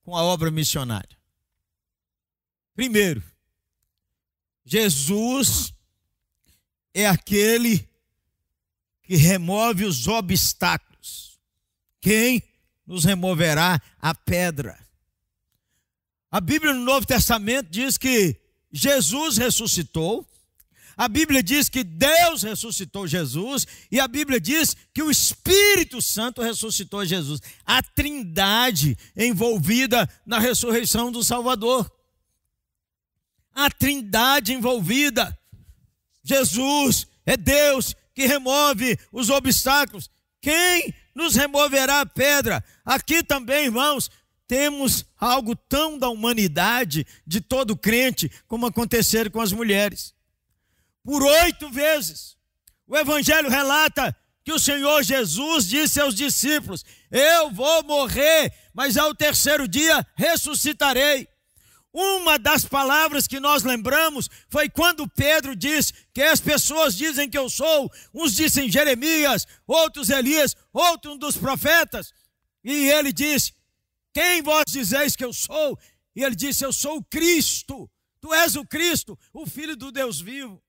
com 0.04 0.14
a 0.18 0.22
obra 0.22 0.52
missionária. 0.52 1.18
Primeiro, 2.76 3.24
Jesus 4.66 5.74
é 6.94 7.08
aquele 7.08 7.88
que 9.04 9.16
remove 9.16 9.86
os 9.86 10.10
obstáculos. 10.10 11.40
Quem 12.02 12.44
nos 12.86 13.06
removerá 13.06 13.82
a 13.98 14.14
pedra? 14.14 14.78
A 16.30 16.42
Bíblia 16.42 16.74
no 16.74 16.84
Novo 16.84 17.08
Testamento 17.08 17.70
diz 17.70 17.98
que 17.98 18.46
Jesus 18.78 19.38
ressuscitou. 19.38 20.24
A 20.96 21.08
Bíblia 21.08 21.42
diz 21.42 21.68
que 21.68 21.84
Deus 21.84 22.44
ressuscitou 22.44 23.08
Jesus 23.08 23.66
e 23.92 24.00
a 24.00 24.08
Bíblia 24.08 24.40
diz 24.40 24.76
que 24.94 25.02
o 25.02 25.10
Espírito 25.10 26.00
Santo 26.00 26.44
ressuscitou 26.44 27.04
Jesus. 27.04 27.42
A 27.66 27.82
Trindade 27.82 28.96
envolvida 29.16 30.08
na 30.26 30.38
ressurreição 30.38 31.12
do 31.12 31.24
Salvador. 31.24 31.92
A 33.54 33.70
Trindade 33.70 34.54
envolvida. 34.54 35.36
Jesus 36.24 37.08
é 37.26 37.36
Deus 37.36 37.96
que 38.14 38.28
remove 38.28 38.98
os 39.12 39.32
obstáculos. 39.32 40.10
Quem 40.40 40.94
nos 41.16 41.36
removerá 41.36 42.02
a 42.02 42.06
pedra? 42.06 42.64
Aqui 42.86 43.24
também, 43.24 43.66
irmãos, 43.66 44.10
temos 44.48 45.06
algo 45.20 45.56
tão 45.56 45.98
da 45.98 46.10
humanidade 46.10 47.06
de 47.26 47.42
todo 47.42 47.76
crente 47.76 48.32
como 48.48 48.66
aconteceram 48.66 49.30
com 49.30 49.42
as 49.42 49.52
mulheres. 49.52 50.16
Por 51.04 51.22
oito 51.24 51.70
vezes, 51.70 52.38
o 52.88 52.96
Evangelho 52.98 53.50
relata 53.50 54.16
que 54.44 54.54
o 54.54 54.60
Senhor 54.60 55.04
Jesus 55.04 55.68
disse 55.68 56.00
aos 56.00 56.16
discípulos: 56.16 56.86
Eu 57.12 57.52
vou 57.52 57.84
morrer, 57.84 58.54
mas 58.74 58.96
ao 58.96 59.14
terceiro 59.14 59.68
dia 59.68 60.06
ressuscitarei. 60.16 61.28
Uma 61.92 62.38
das 62.38 62.64
palavras 62.64 63.28
que 63.28 63.40
nós 63.40 63.64
lembramos 63.64 64.30
foi 64.50 64.70
quando 64.70 65.08
Pedro 65.08 65.56
diz 65.56 65.92
que 66.14 66.22
as 66.22 66.40
pessoas 66.40 66.96
dizem 66.96 67.30
que 67.30 67.38
eu 67.38 67.50
sou, 67.50 67.92
uns 68.14 68.36
dizem 68.36 68.72
Jeremias, 68.72 69.48
outros 69.66 70.10
Elias, 70.10 70.56
outro 70.72 71.14
um 71.14 71.18
dos 71.18 71.36
profetas. 71.36 72.14
E 72.64 72.90
ele 72.90 73.12
disse: 73.12 73.54
Quem 74.18 74.42
vós 74.42 74.64
dizeis 74.68 75.16
que 75.16 75.24
eu 75.24 75.32
sou? 75.32 75.78
E 76.16 76.24
ele 76.24 76.36
disse: 76.36 76.66
Eu 76.66 76.74
sou 76.74 76.98
o 76.98 77.04
Cristo. 77.04 77.88
Tu 78.20 78.34
és 78.34 78.56
o 78.56 78.66
Cristo, 78.66 79.16
o 79.32 79.46
Filho 79.46 79.78
do 79.78 79.92
Deus 79.92 80.20
vivo. 80.20 80.60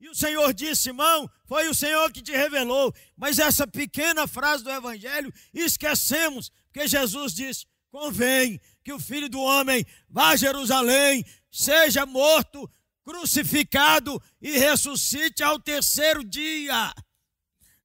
E 0.00 0.08
o 0.08 0.14
Senhor 0.14 0.52
disse, 0.52 0.88
irmão, 0.88 1.30
foi 1.46 1.68
o 1.68 1.74
Senhor 1.74 2.10
que 2.10 2.20
te 2.20 2.32
revelou. 2.32 2.92
Mas 3.16 3.38
essa 3.38 3.64
pequena 3.64 4.26
frase 4.26 4.64
do 4.64 4.72
Evangelho 4.72 5.32
esquecemos, 5.54 6.50
porque 6.64 6.88
Jesus 6.88 7.32
disse: 7.32 7.64
convém 7.92 8.60
que 8.82 8.92
o 8.92 8.98
filho 8.98 9.28
do 9.28 9.40
homem 9.40 9.86
vá 10.08 10.30
a 10.30 10.36
Jerusalém, 10.36 11.24
seja 11.48 12.04
morto, 12.04 12.68
crucificado 13.04 14.20
e 14.42 14.58
ressuscite 14.58 15.44
ao 15.44 15.60
terceiro 15.60 16.24
dia. 16.24 16.92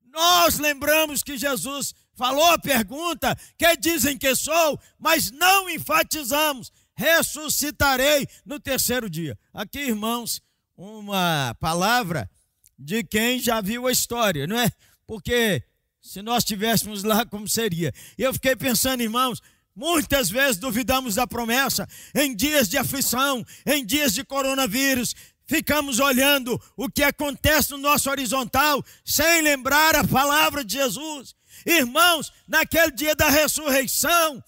Nós 0.05 0.57
lembramos 0.57 1.21
que 1.21 1.37
Jesus 1.37 1.93
falou 2.15 2.51
a 2.51 2.59
pergunta: 2.59 3.37
que 3.57 3.77
dizem 3.77 4.17
que 4.17 4.35
sou, 4.35 4.79
mas 4.97 5.31
não 5.31 5.69
enfatizamos, 5.69 6.71
ressuscitarei 6.95 8.27
no 8.45 8.59
terceiro 8.59 9.09
dia. 9.09 9.37
Aqui, 9.53 9.79
irmãos, 9.79 10.41
uma 10.77 11.55
palavra 11.59 12.29
de 12.77 13.03
quem 13.03 13.39
já 13.39 13.61
viu 13.61 13.87
a 13.87 13.91
história, 13.91 14.47
não 14.47 14.59
é? 14.59 14.71
Porque 15.07 15.63
se 16.01 16.21
nós 16.21 16.39
estivéssemos 16.43 17.03
lá, 17.03 17.25
como 17.25 17.47
seria? 17.47 17.93
Eu 18.17 18.33
fiquei 18.33 18.55
pensando, 18.55 19.01
irmãos, 19.01 19.41
Muitas 19.75 20.29
vezes 20.29 20.55
duvidamos 20.55 21.15
da 21.15 21.27
promessa, 21.27 21.85
em 22.15 22.33
dias 22.33 22.69
de 22.69 22.77
aflição, 22.77 23.45
em 23.65 23.85
dias 23.85 24.13
de 24.13 24.23
coronavírus, 24.23 25.13
ficamos 25.45 25.99
olhando 25.99 26.59
o 26.77 26.89
que 26.89 27.03
acontece 27.03 27.71
no 27.71 27.77
nosso 27.79 28.09
horizontal, 28.09 28.81
sem 29.03 29.41
lembrar 29.41 29.95
a 29.95 30.07
palavra 30.07 30.63
de 30.63 30.75
Jesus. 30.75 31.35
Irmãos, 31.65 32.33
naquele 32.47 32.91
dia 32.91 33.15
da 33.15 33.29
ressurreição, 33.29 34.43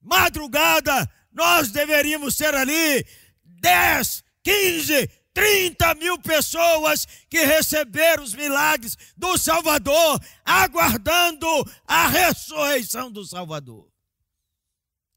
madrugada, 0.00 1.08
nós 1.32 1.70
deveríamos 1.70 2.34
ser 2.34 2.54
ali 2.54 3.06
10, 3.44 4.24
15, 4.42 5.08
30 5.32 5.94
mil 5.94 6.18
pessoas 6.18 7.06
que 7.30 7.42
receberam 7.44 8.22
os 8.22 8.34
milagres 8.34 8.96
do 9.16 9.38
Salvador, 9.38 10.20
aguardando 10.44 11.46
a 11.86 12.08
ressurreição 12.08 13.10
do 13.10 13.24
Salvador. 13.24 13.90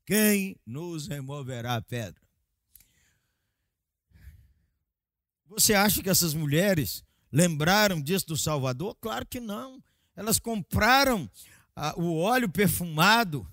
Quem 0.05 0.55
nos 0.65 1.08
removerá 1.08 1.75
a 1.75 1.81
pedra? 1.81 2.21
Você 5.47 5.73
acha 5.73 6.01
que 6.01 6.10
essas 6.10 6.34
mulheres 6.34 7.03
lembraram 7.31 8.01
disso 8.01 8.27
do 8.27 8.38
Salvador? 8.38 8.95
Claro 9.01 9.25
que 9.25 9.39
não. 9.39 9.81
Elas 10.15 10.39
compraram 10.39 11.30
ah, 11.75 11.93
o 11.97 12.17
óleo 12.19 12.49
perfumado, 12.49 13.47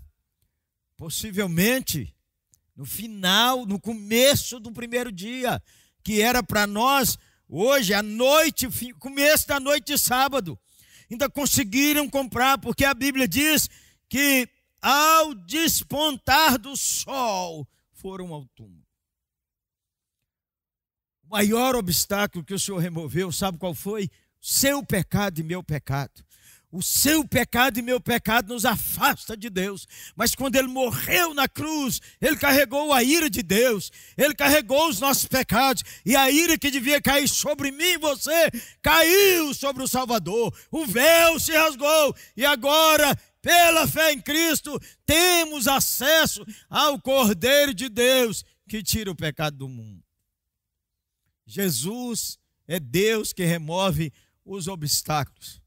possivelmente 0.97 2.15
no 2.77 2.85
final, 2.85 3.67
no 3.67 3.81
começo 3.81 4.61
do 4.61 4.73
primeiro 4.73 5.11
dia, 5.11 5.63
que 6.03 6.21
era 6.21 6.43
para 6.43 6.67
nós 6.67 7.19
hoje, 7.49 7.93
à 7.93 8.03
noite, 8.03 8.69
começo 8.99 9.47
da 9.47 9.61
noite 9.61 9.93
de 9.93 9.99
sábado. 9.99 10.59
Ainda 11.11 11.29
conseguiram 11.29 12.09
comprar, 12.09 12.59
porque 12.59 12.85
a 12.85 12.95
Bíblia 12.95 13.29
diz 13.29 13.69
que 14.09 14.49
ao 14.81 15.35
despontar 15.35 16.59
do 16.59 16.77
sol, 16.77 17.69
foram 17.93 18.35
ao 18.35 18.45
túmulo. 18.47 18.83
O 21.25 21.29
maior 21.29 21.77
obstáculo 21.77 22.45
que 22.45 22.53
o 22.53 22.59
Senhor 22.59 22.79
removeu, 22.79 23.31
sabe 23.31 23.59
qual 23.59 23.75
foi? 23.75 24.11
Seu 24.41 24.85
pecado 24.85 25.39
e 25.39 25.45
meu 25.45 25.63
pecado. 25.63 26.25
O 26.73 26.83
seu 26.83 27.23
pecado 27.29 27.79
e 27.79 27.83
meu 27.83 28.01
pecado 28.01 28.55
nos 28.55 28.65
afasta 28.65 29.37
de 29.37 29.51
Deus. 29.51 29.87
Mas 30.17 30.35
quando 30.35 30.57
ele 30.57 30.69
morreu 30.69 31.35
na 31.35 31.47
cruz, 31.47 32.01
ele 32.19 32.37
carregou 32.37 32.95
a 32.95 33.03
ira 33.03 33.29
de 33.29 33.43
Deus, 33.43 33.93
ele 34.17 34.35
carregou 34.35 34.89
os 34.89 34.99
nossos 34.99 35.27
pecados, 35.27 35.83
e 36.05 36.17
a 36.17 36.31
ira 36.31 36.57
que 36.57 36.71
devia 36.71 37.01
cair 37.01 37.29
sobre 37.29 37.71
mim 37.71 37.85
e 37.93 37.99
você 37.99 38.51
caiu 38.81 39.53
sobre 39.53 39.83
o 39.83 39.89
Salvador. 39.89 40.53
O 40.71 40.87
véu 40.87 41.39
se 41.39 41.53
rasgou, 41.53 42.17
e 42.35 42.45
agora 42.45 43.15
pela 43.43 43.89
fé 43.89 44.13
em 44.13 44.21
Cristo, 44.21 44.81
temos 45.05 45.67
acesso 45.67 46.47
ao 46.71 46.99
Cordeiro 47.01 47.75
de 47.75 47.89
Deus 47.89 48.45
que 48.69 48.83
tira 48.83 49.11
o 49.11 49.17
pecado 49.17 49.59
do 49.59 49.69
mundo. 49.69 50.03
Jesus 51.45 52.39
é 52.67 52.79
Deus 52.79 53.33
que 53.33 53.45
remove 53.45 54.13
os 54.45 54.69
obstáculos. 54.69 55.62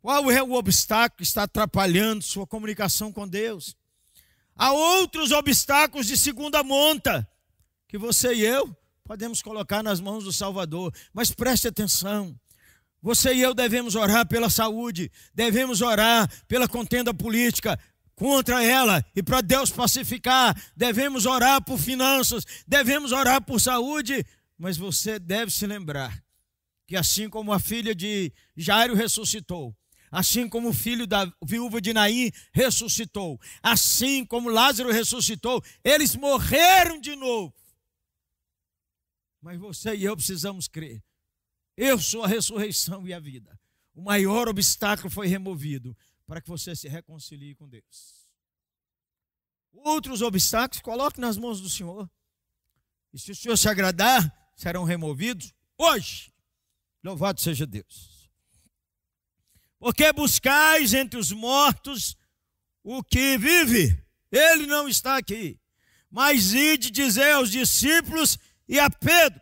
Qual 0.00 0.30
é 0.30 0.42
o 0.42 0.52
obstáculo 0.52 1.18
que 1.18 1.22
está 1.22 1.42
atrapalhando 1.42 2.22
sua 2.22 2.46
comunicação 2.46 3.12
com 3.12 3.28
Deus? 3.28 3.76
Há 4.56 4.72
outros 4.72 5.30
obstáculos 5.30 6.06
de 6.06 6.16
segunda 6.16 6.62
monta 6.62 7.28
que 7.86 7.98
você 7.98 8.34
e 8.34 8.40
eu 8.42 8.74
podemos 9.04 9.42
colocar 9.42 9.82
nas 9.82 10.00
mãos 10.00 10.24
do 10.24 10.32
Salvador, 10.32 10.94
mas 11.12 11.32
preste 11.32 11.66
atenção. 11.66 12.38
Você 13.02 13.34
e 13.34 13.40
eu 13.40 13.52
devemos 13.52 13.94
orar 13.94 14.26
pela 14.26 14.48
saúde, 14.48 15.10
devemos 15.34 15.80
orar 15.80 16.30
pela 16.46 16.68
contenda 16.68 17.12
política 17.12 17.78
contra 18.14 18.62
ela 18.62 19.04
e 19.16 19.22
para 19.22 19.40
Deus 19.40 19.70
pacificar, 19.70 20.54
devemos 20.76 21.26
orar 21.26 21.62
por 21.64 21.78
finanças, 21.78 22.44
devemos 22.66 23.12
orar 23.12 23.42
por 23.42 23.60
saúde, 23.60 24.24
mas 24.56 24.76
você 24.76 25.18
deve 25.18 25.50
se 25.50 25.66
lembrar 25.66 26.22
que 26.86 26.96
assim 26.96 27.28
como 27.28 27.52
a 27.52 27.58
filha 27.58 27.94
de 27.94 28.32
Jairo 28.56 28.94
ressuscitou, 28.94 29.74
assim 30.10 30.48
como 30.48 30.70
o 30.70 30.74
filho 30.74 31.06
da 31.06 31.32
viúva 31.42 31.80
de 31.80 31.92
Naim 31.92 32.32
ressuscitou, 32.52 33.40
assim 33.62 34.24
como 34.24 34.48
Lázaro 34.48 34.90
ressuscitou, 34.90 35.62
eles 35.84 36.16
morreram 36.16 37.00
de 37.00 37.14
novo. 37.14 37.54
Mas 39.40 39.58
você 39.58 39.94
e 39.94 40.04
eu 40.04 40.16
precisamos 40.16 40.68
crer. 40.68 41.02
Eu 41.76 41.98
sou 41.98 42.24
a 42.24 42.28
ressurreição 42.28 43.06
e 43.06 43.14
a 43.14 43.20
vida. 43.20 43.58
O 43.94 44.02
maior 44.02 44.48
obstáculo 44.48 45.10
foi 45.10 45.26
removido 45.26 45.96
para 46.26 46.40
que 46.40 46.48
você 46.48 46.76
se 46.76 46.88
reconcilie 46.88 47.54
com 47.54 47.68
Deus. 47.68 48.28
Outros 49.72 50.20
obstáculos, 50.20 50.82
coloque 50.82 51.20
nas 51.20 51.36
mãos 51.38 51.60
do 51.60 51.70
Senhor. 51.70 52.10
E 53.12 53.18
se 53.18 53.32
o 53.32 53.36
Senhor 53.36 53.56
se 53.56 53.68
agradar, 53.68 54.52
serão 54.54 54.84
removidos 54.84 55.54
hoje. 55.78 56.32
Louvado 57.02 57.40
seja 57.40 57.66
Deus. 57.66 58.09
Porque 59.80 60.12
buscais 60.12 60.92
entre 60.92 61.18
os 61.18 61.32
mortos 61.32 62.16
o 62.84 63.02
que 63.02 63.38
vive. 63.38 63.98
Ele 64.30 64.66
não 64.66 64.86
está 64.86 65.16
aqui. 65.16 65.58
Mas 66.10 66.52
ide 66.52 66.90
dizer 66.90 67.32
aos 67.32 67.50
discípulos 67.50 68.38
e 68.68 68.78
a 68.78 68.90
Pedro: 68.90 69.40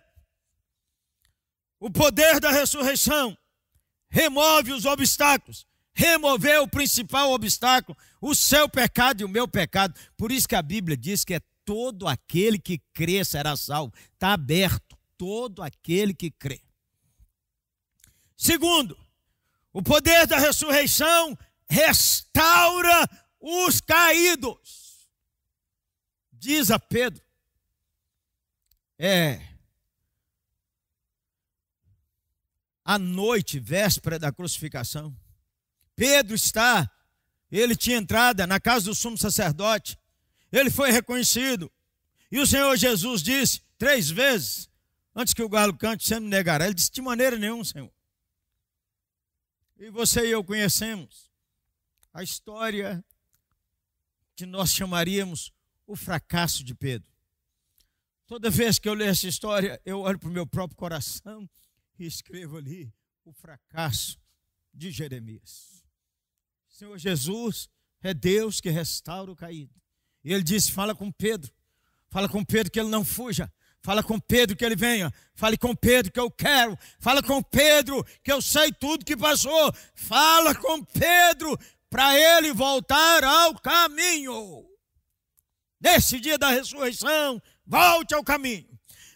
o 1.81 1.91
poder 1.91 2.39
da 2.41 2.51
ressurreição 2.53 3.37
remove 4.09 4.73
os 4.73 4.85
obstáculos, 4.85 5.67
removeu 5.93 6.63
o 6.63 6.69
principal 6.69 7.33
obstáculo, 7.33 7.99
o 8.21 8.35
seu 8.35 8.69
pecado 8.69 9.21
e 9.21 9.25
o 9.25 9.29
meu 9.29 9.49
pecado. 9.49 9.99
Por 10.17 10.31
isso 10.31 10.49
que 10.49 10.55
a 10.55 10.63
Bíblia 10.63 10.97
diz 10.97 11.25
que 11.25 11.35
é 11.35 11.41
todo 11.65 12.07
aquele 12.07 12.59
que 12.59 12.79
crê 12.95 13.25
será 13.25 13.57
salvo. 13.57 13.93
Está 14.15 14.35
aberto, 14.35 14.97
todo 15.17 15.63
aquele 15.63 16.15
que 16.15 16.31
crê. 16.31 16.63
Segundo, 18.37 18.97
o 19.79 19.83
poder 19.83 20.27
da 20.27 20.37
ressurreição 20.37 21.39
restaura 21.69 23.09
os 23.39 23.81
caídos. 23.81 25.09
Diz 26.33 26.73
a 26.73 26.81
Pedro, 26.81 27.23
é 28.99 29.41
a 32.85 32.99
noite, 32.99 33.61
véspera 33.61 34.19
da 34.19 34.33
crucificação. 34.33 35.17
Pedro 35.95 36.35
está, 36.35 36.91
ele 37.49 37.77
tinha 37.77 37.99
entrada 37.99 38.49
na 38.49 38.59
casa 38.59 38.87
do 38.87 38.97
sumo 38.97 39.17
sacerdote, 39.17 39.97
ele 40.51 40.71
foi 40.71 40.91
reconhecido. 40.91 41.71
E 42.33 42.41
o 42.41 42.47
Senhor 42.49 42.77
Jesus 42.77 43.23
disse 43.23 43.63
três 43.79 44.11
vezes, 44.11 44.69
antes 45.15 45.33
que 45.33 45.43
o 45.43 45.49
galo 45.49 45.79
cante, 45.79 46.05
você 46.05 46.19
me 46.19 46.27
negará. 46.27 46.65
Ele 46.65 46.75
disse: 46.75 46.91
De 46.91 47.01
maneira 47.01 47.39
nenhuma, 47.39 47.65
Senhor. 47.65 47.93
E 49.79 49.91
você 49.91 50.27
e 50.27 50.33
eu 50.33 50.43
conhecemos 50.43 51.31
a 52.13 52.21
história 52.21 53.05
que 54.35 54.45
nós 54.45 54.73
chamaríamos 54.73 55.53
o 55.87 55.95
fracasso 55.95 56.65
de 56.65 56.75
Pedro. 56.75 57.09
Toda 58.27 58.51
vez 58.51 58.81
que 58.81 58.89
eu 58.89 58.95
leio 58.95 59.11
essa 59.11 59.29
história, 59.29 59.81
eu 59.85 60.01
olho 60.01 60.19
para 60.19 60.29
o 60.29 60.33
meu 60.33 60.45
próprio 60.45 60.77
coração 60.77 61.49
e 61.97 62.07
escrevo 62.07 62.57
ali 62.57 62.93
o 63.25 63.33
fracasso 63.33 64.19
de 64.75 64.91
Jeremias. 64.91 65.85
Senhor 66.69 66.99
Jesus 66.99 67.71
é 68.03 68.13
Deus 68.13 68.61
que 68.61 68.71
restaura 68.71 69.31
o 69.31 69.37
caído. 69.37 69.75
E 70.25 70.33
ele 70.33 70.43
disse: 70.43 70.73
fala 70.73 70.93
com 70.93 71.11
Pedro, 71.13 71.53
fala 72.09 72.29
com 72.29 72.45
Pedro 72.45 72.73
que 72.73 72.81
ele 72.81 72.89
não 72.89 73.05
fuja. 73.05 73.53
Fala 73.83 74.03
com 74.03 74.19
Pedro 74.19 74.57
que 74.57 74.65
ele 74.65 74.77
venha. 74.77 75.13
Fale 75.35 75.57
com 75.57 75.75
Pedro 75.75 76.13
que 76.13 76.21
eu 76.21 76.31
quero. 76.31 76.77
Fala 76.99 77.23
com 77.23 77.43
Pedro 77.43 78.05
que 78.23 78.33
eu 78.33 78.43
sei 78.43 78.73
tudo 78.73 79.05
que 79.05 79.17
passou. 79.17 79.73
Fala 79.95 80.55
com 80.55 80.85
Pedro 80.85 81.59
para 81.89 82.19
ele 82.19 82.53
voltar 82.53 83.25
ao 83.25 83.55
caminho. 83.55 84.65
Nesse 85.81 86.19
dia 86.19 86.37
da 86.37 86.49
ressurreição, 86.51 87.41
volte 87.65 88.15
ao 88.15 88.25
caminho. 88.25 88.67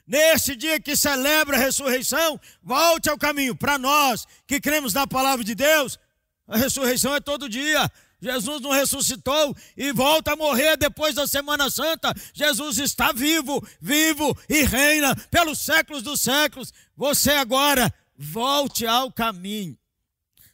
Nesse 0.06 0.54
dia 0.56 0.80
que 0.80 0.96
celebra 0.96 1.56
a 1.56 1.60
ressurreição, 1.60 2.40
volte 2.62 3.08
ao 3.08 3.18
caminho. 3.18 3.56
Para 3.56 3.78
nós 3.78 4.26
que 4.46 4.60
cremos 4.60 4.94
na 4.94 5.06
palavra 5.06 5.44
de 5.44 5.54
Deus, 5.54 5.98
a 6.46 6.56
ressurreição 6.56 7.14
é 7.14 7.20
todo 7.20 7.48
dia. 7.48 7.90
Jesus 8.22 8.60
não 8.60 8.70
ressuscitou 8.70 9.56
e 9.76 9.90
volta 9.92 10.34
a 10.34 10.36
morrer 10.36 10.76
depois 10.76 11.16
da 11.16 11.26
Semana 11.26 11.68
Santa. 11.68 12.14
Jesus 12.32 12.78
está 12.78 13.10
vivo, 13.10 13.60
vivo 13.80 14.38
e 14.48 14.62
reina 14.62 15.16
pelos 15.28 15.58
séculos 15.58 16.04
dos 16.04 16.20
séculos. 16.20 16.72
Você 16.96 17.32
agora 17.32 17.92
volte 18.16 18.86
ao 18.86 19.10
caminho. 19.10 19.76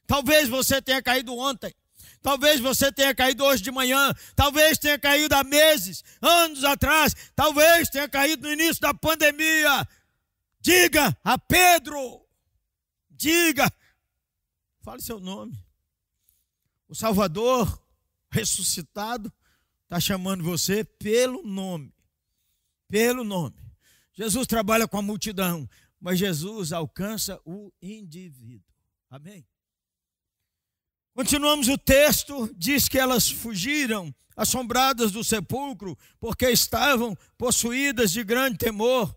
Talvez 0.06 0.48
você 0.48 0.80
tenha 0.80 1.02
caído 1.02 1.36
ontem. 1.36 1.74
Talvez 2.22 2.58
você 2.58 2.90
tenha 2.90 3.14
caído 3.14 3.44
hoje 3.44 3.62
de 3.62 3.70
manhã, 3.70 4.12
talvez 4.34 4.76
tenha 4.76 4.98
caído 4.98 5.36
há 5.36 5.44
meses, 5.44 6.02
anos 6.20 6.64
atrás, 6.64 7.14
talvez 7.36 7.88
tenha 7.88 8.08
caído 8.08 8.42
no 8.48 8.52
início 8.52 8.80
da 8.80 8.92
pandemia. 8.92 9.86
Diga 10.60 11.16
a 11.22 11.38
Pedro, 11.38 12.26
diga, 13.10 13.72
fale 14.82 15.00
seu 15.00 15.20
nome. 15.20 15.67
O 16.88 16.94
Salvador 16.94 17.80
ressuscitado 18.30 19.32
está 19.84 20.00
chamando 20.00 20.42
você 20.42 20.82
pelo 20.82 21.42
nome. 21.42 21.94
Pelo 22.88 23.22
nome. 23.22 23.56
Jesus 24.14 24.46
trabalha 24.46 24.88
com 24.88 24.98
a 24.98 25.02
multidão, 25.02 25.68
mas 26.00 26.18
Jesus 26.18 26.72
alcança 26.72 27.40
o 27.44 27.72
indivíduo. 27.80 28.72
Amém? 29.10 29.46
Continuamos 31.14 31.68
o 31.68 31.76
texto, 31.76 32.52
diz 32.56 32.88
que 32.88 32.98
elas 32.98 33.28
fugiram, 33.28 34.14
assombradas 34.36 35.10
do 35.10 35.24
sepulcro, 35.24 35.98
porque 36.20 36.48
estavam 36.48 37.16
possuídas 37.36 38.12
de 38.12 38.22
grande 38.22 38.56
temor. 38.56 39.14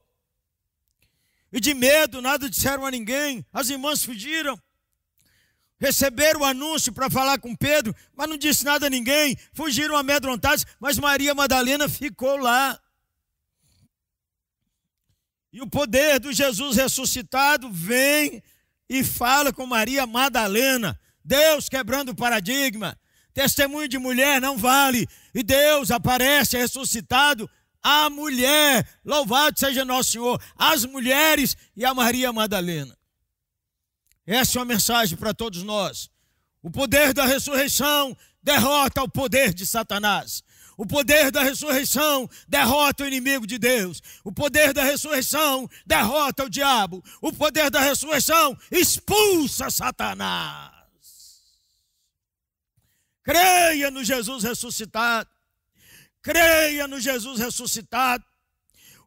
E 1.52 1.60
de 1.60 1.74
medo, 1.74 2.22
nada 2.22 2.50
disseram 2.50 2.86
a 2.86 2.92
ninguém. 2.92 3.46
As 3.54 3.70
irmãs 3.70 4.04
fugiram. 4.04 4.60
Receberam 5.82 6.42
o 6.42 6.46
anúncio 6.46 6.94
para 6.94 7.10
falar 7.10 7.40
com 7.40 7.56
Pedro, 7.56 7.96
mas 8.16 8.30
não 8.30 8.38
disse 8.38 8.64
nada 8.64 8.86
a 8.86 8.90
ninguém. 8.90 9.36
Fugiram 9.52 9.98
amedrontadas, 9.98 10.64
mas 10.80 11.00
Maria 11.00 11.34
Madalena 11.34 11.90
ficou 11.90 12.38
lá. 12.38 12.80
E 15.52 15.60
o 15.60 15.68
poder 15.68 16.20
do 16.20 16.32
Jesus 16.32 16.78
ressuscitado 16.78 17.68
vem 17.72 18.44
e 18.88 19.04
fala 19.04 19.52
com 19.52 19.66
Maria 19.66 20.06
Madalena. 20.06 21.00
Deus 21.26 21.68
quebrando 21.68 22.10
o 22.10 22.16
paradigma. 22.16 22.96
Testemunho 23.34 23.88
de 23.88 23.98
mulher 23.98 24.40
não 24.40 24.60
vale. 24.60 25.08
E 25.34 25.42
Deus 25.42 25.90
aparece 25.90 26.58
ressuscitado 26.58 27.50
a 27.82 28.08
mulher. 28.08 28.88
Louvado 29.04 29.60
seja 29.60 29.84
nosso 29.84 30.12
Senhor. 30.12 30.40
As 30.56 30.86
mulheres 30.86 31.58
e 31.76 31.84
a 31.84 31.92
Maria 31.92 32.32
Madalena. 32.32 32.96
Essa 34.26 34.58
é 34.58 34.60
uma 34.60 34.66
mensagem 34.66 35.18
para 35.18 35.34
todos 35.34 35.64
nós. 35.64 36.10
O 36.62 36.70
poder 36.70 37.14
da 37.14 37.26
ressurreição 37.26 38.16
derrota 38.42 39.04
o 39.04 39.10
poder 39.10 39.54
de 39.54 39.66
Satanás. 39.66 40.44
O 40.78 40.86
poder 40.86 41.32
da 41.32 41.44
ressurreição 41.44 42.30
derrota 42.48 43.04
o 43.04 43.08
inimigo 43.08 43.46
de 43.46 43.58
Deus. 43.58 44.02
O 44.24 44.32
poder 44.32 44.74
da 44.74 44.84
ressurreição 44.84 45.70
derrota 45.86 46.46
o 46.46 46.50
diabo. 46.50 47.04
O 47.22 47.32
poder 47.32 47.70
da 47.70 47.80
ressurreição 47.80 48.58
expulsa 48.72 49.70
Satanás. 49.70 50.72
Creia 53.24 53.92
no 53.92 54.04
Jesus 54.04 54.44
ressuscitado. 54.44 55.30
Creia 56.22 56.88
no 56.88 57.00
Jesus 57.00 57.40
ressuscitado. 57.40 58.24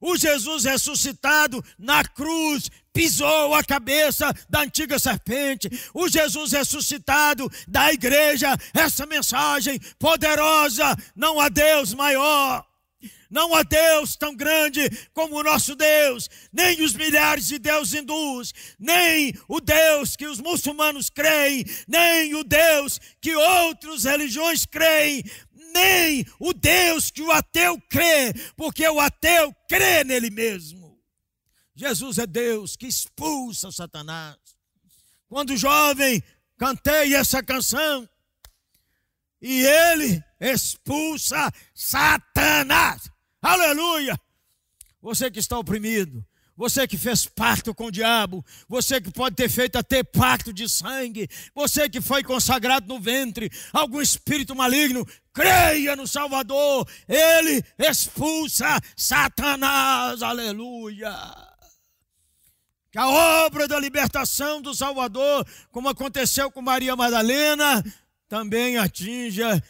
O 0.00 0.16
Jesus 0.16 0.64
ressuscitado 0.64 1.64
na 1.78 2.04
cruz 2.04 2.70
pisou 2.94 3.52
a 3.54 3.62
cabeça 3.62 4.32
da 4.48 4.60
antiga 4.60 4.98
serpente. 4.98 5.68
O 5.92 6.08
Jesus 6.08 6.52
ressuscitado 6.52 7.50
da 7.66 7.92
igreja, 7.92 8.56
essa 8.72 9.04
mensagem 9.04 9.78
poderosa, 9.98 10.96
não 11.14 11.40
há 11.40 11.48
Deus 11.48 11.92
maior. 11.92 12.64
Não 13.30 13.52
há 13.52 13.64
Deus 13.64 14.14
tão 14.14 14.32
grande 14.36 14.88
como 15.12 15.36
o 15.36 15.42
nosso 15.42 15.74
Deus, 15.74 16.30
nem 16.52 16.80
os 16.82 16.94
milhares 16.94 17.48
de 17.48 17.58
deuses 17.58 17.92
hindus, 17.92 18.54
nem 18.78 19.34
o 19.48 19.60
Deus 19.60 20.14
que 20.14 20.26
os 20.26 20.38
muçulmanos 20.38 21.10
creem, 21.10 21.64
nem 21.88 22.32
o 22.36 22.44
Deus 22.44 23.00
que 23.20 23.34
outras 23.34 24.04
religiões 24.04 24.64
creem, 24.64 25.24
nem 25.74 26.24
o 26.38 26.52
Deus 26.52 27.10
que 27.10 27.22
o 27.22 27.32
ateu 27.32 27.76
crê, 27.90 28.32
porque 28.56 28.88
o 28.88 29.00
ateu 29.00 29.52
crê 29.68 30.04
nele 30.04 30.30
mesmo. 30.30 30.83
Jesus 31.74 32.18
é 32.18 32.26
Deus 32.26 32.76
que 32.76 32.86
expulsa 32.86 33.72
Satanás. 33.72 34.36
Quando 35.28 35.56
jovem, 35.56 36.22
cantei 36.56 37.14
essa 37.14 37.42
canção 37.42 38.08
e 39.42 39.66
ele 39.66 40.22
expulsa 40.40 41.52
Satanás. 41.74 43.10
Aleluia! 43.42 44.18
Você 45.02 45.30
que 45.30 45.38
está 45.38 45.58
oprimido, 45.58 46.24
você 46.56 46.86
que 46.86 46.96
fez 46.96 47.26
pacto 47.26 47.74
com 47.74 47.86
o 47.86 47.90
diabo, 47.90 48.44
você 48.68 49.00
que 49.00 49.10
pode 49.10 49.34
ter 49.34 49.50
feito 49.50 49.76
até 49.76 50.02
pacto 50.02 50.52
de 50.52 50.68
sangue, 50.68 51.28
você 51.54 51.88
que 51.88 52.00
foi 52.00 52.22
consagrado 52.22 52.86
no 52.86 53.00
ventre, 53.00 53.50
algum 53.72 54.00
espírito 54.00 54.54
maligno, 54.54 55.06
creia 55.32 55.96
no 55.96 56.06
Salvador, 56.06 56.88
ele 57.08 57.62
expulsa 57.76 58.80
Satanás, 58.96 60.22
aleluia. 60.22 61.12
Que 62.94 62.98
a 63.00 63.08
obra 63.08 63.66
da 63.66 63.76
libertação 63.80 64.62
do 64.62 64.72
Salvador, 64.72 65.44
como 65.72 65.88
aconteceu 65.88 66.48
com 66.48 66.62
Maria 66.62 66.94
Madalena, 66.94 67.84
também 68.28 68.78
atinja 68.78 69.60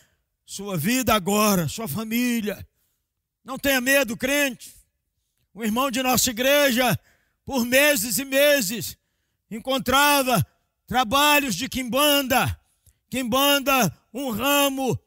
sua 0.44 0.76
vida 0.76 1.14
agora, 1.14 1.66
sua 1.66 1.88
família. 1.88 2.68
Não 3.42 3.58
tenha 3.58 3.80
medo, 3.80 4.14
crente 4.14 4.74
um 5.54 5.64
irmão 5.64 5.90
de 5.90 6.02
nossa 6.02 6.28
igreja, 6.28 6.98
por 7.46 7.64
meses 7.64 8.18
e 8.18 8.26
meses, 8.26 8.94
encontrava 9.50 10.46
trabalhos 10.86 11.54
de 11.54 11.66
quimbanda, 11.66 12.60
quimbanda, 13.08 13.90
um 14.12 14.32
ramo 14.32 14.98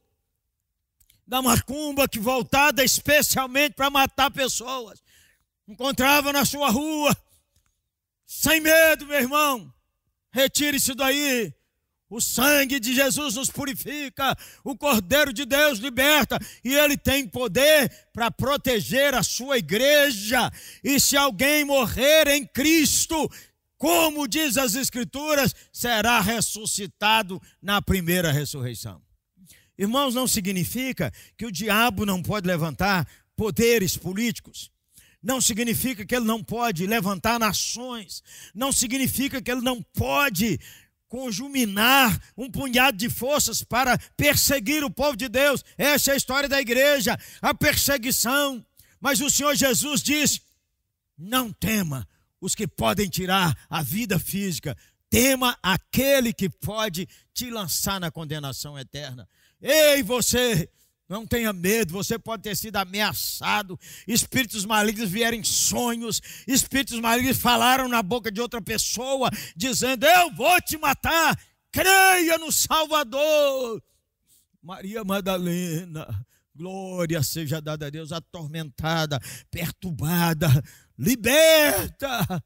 da 1.27 1.39
macumba 1.39 2.08
que 2.08 2.17
voltada 2.17 2.84
especialmente 2.84 3.75
para 3.75 3.91
matar 3.91 4.32
pessoas. 4.32 5.03
Encontrava 5.67 6.34
na 6.34 6.45
sua 6.45 6.71
rua, 6.71 7.15
sem 8.28 8.60
medo, 8.60 9.08
meu 9.08 9.18
irmão. 9.18 9.74
Retire 10.32 10.76
isso 10.76 10.94
daí. 10.94 11.54
O 12.10 12.22
sangue 12.22 12.80
de 12.80 12.94
Jesus 12.94 13.36
nos 13.36 13.50
purifica, 13.50 14.36
o 14.63 14.78
Cordeiro 14.78 15.34
de 15.34 15.46
Deus 15.46 15.80
liberta, 15.80 16.40
e 16.63 16.74
ele 16.74 16.96
tem 16.96 17.28
poder 17.28 17.92
para 18.13 18.32
proteger 18.32 19.13
a 19.13 19.24
sua 19.24 19.58
igreja. 19.58 20.52
E 20.84 21.00
se 21.00 21.18
alguém 21.18 21.66
morrer 21.66 22.28
em 22.28 22.46
Cristo, 22.46 23.30
como 23.78 24.28
diz 24.28 24.58
as 24.58 24.76
Escrituras, 24.76 25.54
será 25.72 26.22
ressuscitado 26.22 27.42
na 27.62 27.82
primeira 27.82 28.32
ressurreição. 28.32 29.02
Irmãos, 29.78 30.16
não 30.16 30.28
significa 30.28 31.12
que 31.38 31.46
o 31.46 31.52
diabo 31.52 32.06
não 32.06 32.24
pode 32.24 32.48
levantar 32.48 33.08
poderes 33.36 33.98
políticos. 33.98 34.72
Não 35.28 35.42
significa 35.42 36.06
que 36.06 36.16
ele 36.16 36.24
não 36.24 36.42
pode 36.42 36.88
levantar 36.88 37.38
nações. 37.38 38.24
Não 38.56 38.72
significa 38.72 39.42
que 39.42 39.52
ele 39.52 39.60
não 39.60 39.82
pode 39.82 40.58
conjuminar 41.10 42.18
um 42.38 42.50
punhado 42.50 42.96
de 42.96 43.10
forças 43.10 43.62
para 43.62 43.98
perseguir 44.16 44.86
o 44.86 44.90
povo 44.90 45.18
de 45.18 45.28
Deus. 45.28 45.66
Essa 45.78 46.12
é 46.12 46.13
a 46.13 46.18
história 46.18 46.48
da 46.48 46.62
igreja, 46.62 47.20
a 47.42 47.54
perseguição. 47.54 48.66
Mas 49.02 49.20
o 49.20 49.30
Senhor 49.30 49.54
Jesus 49.54 50.02
disse: 50.02 50.42
não 51.18 51.52
tema 51.52 52.08
os 52.40 52.56
que 52.56 52.66
podem 52.66 53.10
tirar 53.10 53.54
a 53.70 53.84
vida 53.84 54.18
física, 54.18 54.78
tema 55.10 55.60
aquele 55.62 56.32
que 56.32 56.50
pode 56.50 57.06
te 57.34 57.50
lançar 57.50 58.00
na 58.00 58.10
condenação 58.10 58.80
eterna. 58.80 59.28
Ei, 59.62 60.02
você 60.04 60.70
não 61.08 61.26
tenha 61.26 61.54
medo, 61.54 61.93
você 61.93 62.20
pode 62.20 62.43
ter 62.43 62.56
sido 62.56 62.76
ameaçado. 62.76 63.80
Espíritos 64.06 64.65
malignos 64.65 65.10
vieram 65.10 65.38
em 65.38 65.43
sonhos, 65.43 66.22
espíritos 66.46 67.00
malignos 67.00 67.38
falaram 67.38 67.88
na 67.88 68.04
boca 68.04 68.32
de 68.32 68.41
outra 68.41 68.62
pessoa, 68.62 69.30
dizendo: 69.56 70.06
Eu 70.06 70.34
vou 70.34 70.60
te 70.62 70.78
matar, 70.78 71.39
creia 71.72 72.38
no 72.38 72.52
Salvador. 72.52 73.82
Maria 74.62 75.04
Madalena, 75.04 76.26
glória 76.54 77.24
seja 77.24 77.62
dada 77.62 77.88
a 77.88 77.89
Deus, 77.89 78.12
atormentada, 78.12 79.17
perturbada, 79.50 80.50
liberta. 80.98 82.43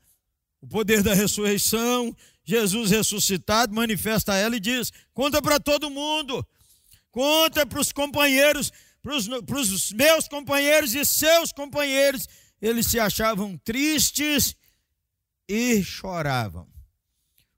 O 0.61 0.67
poder 0.67 1.01
da 1.01 1.15
ressurreição, 1.15 2.15
Jesus 2.43 2.91
ressuscitado, 2.91 3.73
manifesta 3.73 4.33
a 4.33 4.37
ela 4.37 4.55
e 4.55 4.59
diz: 4.59 4.91
Conta 5.15 5.41
para 5.41 5.59
todo 5.59 5.89
mundo 5.89 6.45
conta 7.11 7.65
para 7.65 7.79
os 7.79 7.91
companheiros, 7.91 8.71
para 9.01 9.15
os 9.15 9.91
meus 9.91 10.27
companheiros 10.27 10.95
e 10.95 11.05
seus 11.05 11.51
companheiros. 11.51 12.27
Eles 12.61 12.87
se 12.87 12.99
achavam 12.99 13.57
tristes 13.57 14.55
e 15.47 15.83
choravam. 15.83 16.67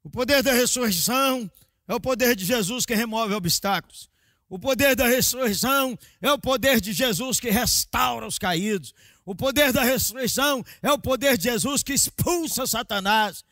O 0.03 0.09
poder 0.09 0.41
da 0.41 0.51
ressurreição 0.51 1.49
é 1.87 1.93
o 1.93 1.99
poder 1.99 2.35
de 2.35 2.45
Jesus 2.45 2.85
que 2.85 2.95
remove 2.95 3.33
obstáculos. 3.33 4.09
O 4.49 4.59
poder 4.59 4.95
da 4.95 5.07
ressurreição 5.07 5.97
é 6.21 6.31
o 6.31 6.37
poder 6.37 6.79
de 6.79 6.93
Jesus 6.93 7.39
que 7.39 7.49
restaura 7.49 8.27
os 8.27 8.37
caídos. 8.37 8.93
O 9.25 9.33
poder 9.33 9.71
da 9.71 9.83
ressurreição 9.83 10.63
é 10.81 10.91
o 10.91 10.99
poder 10.99 11.37
de 11.37 11.45
Jesus 11.45 11.81
que 11.81 11.93
expulsa 11.93 12.67
Satanás. 12.67 13.43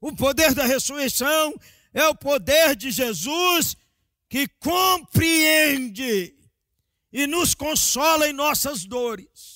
O 0.00 0.14
poder 0.14 0.52
da 0.52 0.64
ressurreição 0.64 1.54
é 1.92 2.06
o 2.08 2.14
poder 2.14 2.76
de 2.76 2.90
Jesus 2.90 3.76
que 4.28 4.48
compreende 4.60 6.34
e 7.12 7.26
nos 7.26 7.54
consola 7.54 8.28
em 8.28 8.32
nossas 8.32 8.84
dores. 8.84 9.54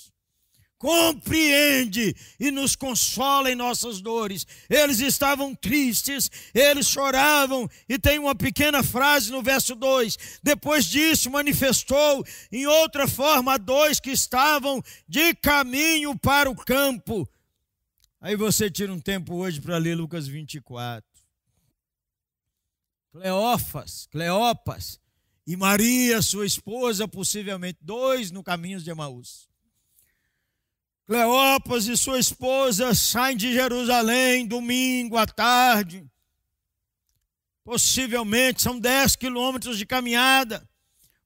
Compreende 0.79 2.15
e 2.39 2.53
nos 2.53 2.77
consola 2.77 3.51
em 3.51 3.57
nossas 3.57 4.01
dores. 4.01 4.47
Eles 4.71 5.01
estavam 5.01 5.53
tristes, 5.53 6.31
eles 6.55 6.87
choravam, 6.87 7.69
e 7.89 7.99
tem 7.99 8.21
uma 8.21 8.33
pequena 8.33 8.81
frase 8.85 9.33
no 9.33 9.43
verso 9.43 9.75
2: 9.75 10.41
depois 10.41 10.85
disso, 10.85 11.31
manifestou 11.31 12.25
em 12.53 12.65
outra 12.67 13.09
forma 13.09 13.55
a 13.55 13.59
dois 13.59 13.99
que 13.99 14.13
estavam 14.13 14.81
de 15.09 15.35
caminho 15.35 16.17
para 16.17 16.49
o 16.49 16.55
campo. 16.55 17.29
Aí 18.21 18.37
você 18.37 18.71
tira 18.71 18.93
um 18.93 19.01
tempo 19.01 19.35
hoje 19.35 19.61
para 19.61 19.79
ler 19.79 19.97
Lucas 19.97 20.29
24. 20.29 21.08
Cleófas, 23.11 24.07
Cleopas 24.11 25.01
e 25.47 25.57
Maria, 25.57 26.21
sua 26.21 26.47
esposa, 26.47 27.09
possivelmente 27.09 27.79
dois 27.81 28.31
no 28.31 28.43
caminho 28.43 28.81
de 28.81 28.91
Emaús. 28.91 29.49
Cleopas 31.07 31.87
e 31.87 31.97
sua 31.97 32.19
esposa 32.19 32.95
saem 32.95 33.35
de 33.35 33.53
Jerusalém 33.53 34.47
domingo 34.47 35.17
à 35.17 35.27
tarde. 35.27 36.07
Possivelmente 37.65 38.61
são 38.61 38.79
dez 38.79 39.17
quilômetros 39.17 39.79
de 39.79 39.87
caminhada. 39.87 40.69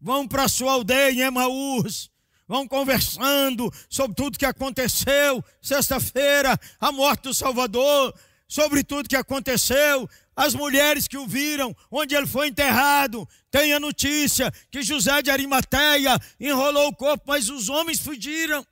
Vão 0.00 0.26
para 0.26 0.48
sua 0.48 0.72
aldeia 0.72 1.10
em 1.10 1.26
Emaús. 1.26 2.12
Vão 2.46 2.66
conversando 2.68 3.72
sobre 3.88 4.14
tudo 4.14 4.38
que 4.38 4.44
aconteceu 4.44 5.44
sexta-feira, 5.60 6.58
a 6.78 6.92
morte 6.92 7.22
do 7.22 7.34
Salvador, 7.34 8.14
sobre 8.46 8.84
tudo 8.84 9.08
que 9.08 9.16
aconteceu, 9.16 10.08
as 10.34 10.54
mulheres 10.54 11.06
que 11.06 11.18
o 11.18 11.26
viram, 11.26 11.76
onde 11.90 12.14
ele 12.14 12.26
foi 12.26 12.48
enterrado, 12.48 13.28
tem 13.50 13.74
a 13.74 13.80
notícia 13.80 14.50
que 14.70 14.82
José 14.82 15.20
de 15.22 15.30
Arimateia 15.30 16.18
enrolou 16.40 16.88
o 16.88 16.94
corpo, 16.94 17.24
mas 17.26 17.50
os 17.50 17.68
homens 17.68 18.00
fugiram. 18.00 18.66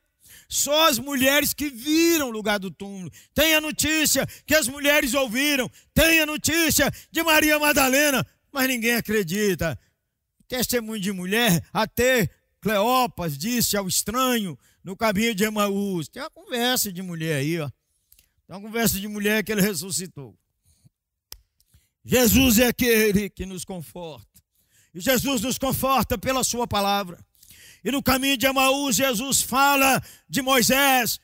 Só 0.48 0.88
as 0.88 0.98
mulheres 0.98 1.54
que 1.54 1.70
viram 1.70 2.28
o 2.28 2.32
lugar 2.32 2.58
do 2.58 2.70
túmulo. 2.70 3.10
Tem 3.32 3.54
a 3.54 3.60
notícia 3.60 4.26
que 4.44 4.54
as 4.54 4.66
mulheres 4.66 5.14
ouviram. 5.14 5.70
Tem 5.94 6.20
a 6.20 6.26
notícia 6.26 6.90
de 7.12 7.22
Maria 7.22 7.56
Madalena, 7.58 8.26
mas 8.50 8.66
ninguém 8.66 8.94
acredita. 8.94 9.78
Testemunho 10.48 11.00
de 11.00 11.12
mulher, 11.12 11.64
até 11.72 12.28
Cleopas 12.60 13.38
disse 13.38 13.76
ao 13.76 13.86
estranho 13.86 14.58
no 14.82 14.96
caminho 14.96 15.34
de 15.34 15.44
Emaús. 15.44 16.08
Tem 16.08 16.22
uma 16.22 16.30
conversa 16.30 16.92
de 16.92 17.00
mulher 17.00 17.36
aí, 17.36 17.60
ó. 17.60 17.68
Tem 18.48 18.56
uma 18.56 18.60
conversa 18.60 18.98
de 18.98 19.06
mulher 19.06 19.44
que 19.44 19.52
ele 19.52 19.62
ressuscitou. 19.62 20.36
Jesus 22.04 22.58
é 22.58 22.66
aquele 22.66 23.28
que 23.28 23.44
nos 23.44 23.64
conforta. 23.64 24.26
E 24.94 25.00
Jesus 25.00 25.40
nos 25.40 25.58
conforta 25.58 26.18
pela 26.18 26.42
Sua 26.42 26.66
palavra. 26.66 27.18
E 27.84 27.90
no 27.90 28.02
caminho 28.02 28.36
de 28.36 28.46
Emaús, 28.46 28.96
Jesus 28.96 29.42
fala 29.42 30.02
de 30.28 30.42
Moisés, 30.42 31.20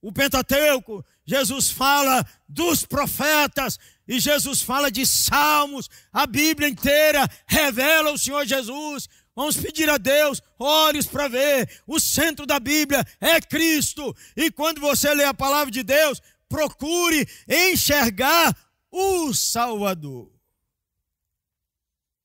o 0.00 0.12
Pentateuco. 0.12 1.04
Jesus 1.24 1.70
fala 1.70 2.26
dos 2.48 2.84
profetas. 2.84 3.78
E 4.06 4.18
Jesus 4.18 4.62
fala 4.62 4.90
de 4.90 5.06
salmos. 5.06 5.88
A 6.12 6.26
Bíblia 6.26 6.68
inteira 6.68 7.28
revela 7.46 8.12
o 8.12 8.18
Senhor 8.18 8.44
Jesus. 8.44 9.08
Vamos 9.34 9.56
pedir 9.56 9.88
a 9.88 9.96
Deus 9.96 10.42
olhos 10.58 11.06
para 11.06 11.28
ver. 11.28 11.70
O 11.86 12.00
centro 12.00 12.44
da 12.44 12.58
Bíblia 12.58 13.06
é 13.20 13.40
Cristo. 13.40 14.14
E 14.36 14.50
quando 14.50 14.80
você 14.80 15.14
lê 15.14 15.24
a 15.24 15.32
palavra 15.32 15.70
de 15.70 15.82
Deus, 15.82 16.20
procure 16.48 17.26
enxergar 17.48 18.54
o 18.92 19.32
Salvador. 19.32 20.30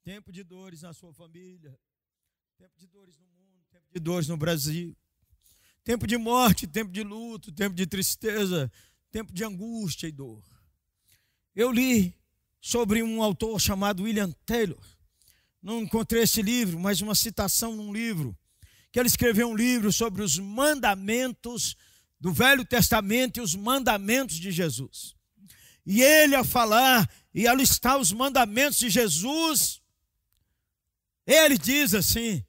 Tempo 0.04 0.32
de 0.32 0.44
dores 0.44 0.82
na 0.82 0.94
sua 0.94 1.14
família, 1.14 1.80
tempo 2.58 2.78
de 2.78 2.86
dores 2.88 3.18
no 3.18 3.26
mundo, 3.26 3.66
tempo 3.72 3.86
de 3.94 4.00
dores 4.00 4.28
no 4.28 4.38
Brasil, 4.38 4.96
tempo 5.84 6.06
de 6.06 6.18
morte, 6.18 6.68
tempo 6.68 6.92
de 6.92 7.04
luto, 7.04 7.52
tempo 7.52 7.76
de 7.76 7.88
tristeza, 7.88 8.72
tempo 9.10 9.34
de 9.34 9.44
angústia 9.44 10.08
e 10.08 10.12
dor. 10.12 10.44
Eu 11.56 11.72
li 11.72 12.14
sobre 12.62 13.02
um 13.02 13.24
autor 13.24 13.60
chamado 13.60 14.04
William 14.04 14.32
Taylor. 14.46 14.84
Não 15.62 15.82
encontrei 15.82 16.24
esse 16.24 16.42
livro, 16.42 16.80
mas 16.80 17.02
uma 17.02 17.16
citação 17.16 17.76
num 17.76 17.92
livro. 17.92 18.38
Que 18.92 19.00
ele 19.00 19.08
escreveu 19.08 19.50
um 19.50 19.56
livro 19.56 19.92
sobre 19.92 20.22
os 20.22 20.38
mandamentos 20.38 21.76
do 22.20 22.32
Velho 22.32 22.64
Testamento 22.66 23.38
e 23.38 23.42
os 23.42 23.56
mandamentos 23.56 24.38
de 24.38 24.52
Jesus. 24.52 25.17
E 25.90 26.04
ele, 26.04 26.36
a 26.36 26.44
falar 26.44 27.10
e 27.34 27.48
a 27.48 27.54
listar 27.54 27.98
os 27.98 28.12
mandamentos 28.12 28.78
de 28.78 28.90
Jesus, 28.90 29.82
ele 31.26 31.58
diz 31.58 31.94
assim: 31.94 32.44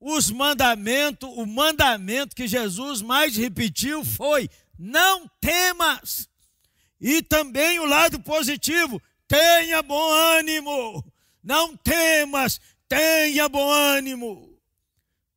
os 0.00 0.30
mandamentos, 0.30 1.28
o 1.34 1.44
mandamento 1.44 2.34
que 2.34 2.48
Jesus 2.48 3.02
mais 3.02 3.36
repetiu 3.36 4.02
foi: 4.06 4.48
não 4.78 5.28
temas. 5.38 6.30
E 6.98 7.20
também 7.20 7.78
o 7.78 7.84
lado 7.84 8.18
positivo: 8.20 8.98
tenha 9.28 9.82
bom 9.82 10.12
ânimo. 10.38 11.04
Não 11.42 11.76
temas, 11.76 12.58
tenha 12.88 13.50
bom 13.50 13.70
ânimo. 13.70 14.53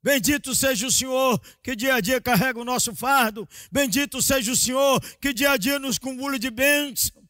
Bendito 0.08 0.56
seja 0.56 0.88
o 0.88 0.92
Senhor 0.92 1.38
que 1.62 1.76
dia 1.76 1.96
a 1.96 2.00
dia 2.00 2.22
carrega 2.22 2.58
o 2.62 2.64
nosso 2.64 2.96
fardo. 2.96 3.46
Bendito 3.70 4.22
seja 4.22 4.54
o 4.54 4.56
Senhor 4.56 5.02
que 5.20 5.34
dia 5.34 5.52
a 5.52 5.58
dia 5.58 5.78
nos 5.80 6.00
cumula 6.00 6.40
de 6.40 6.50
bênção. 6.50 7.22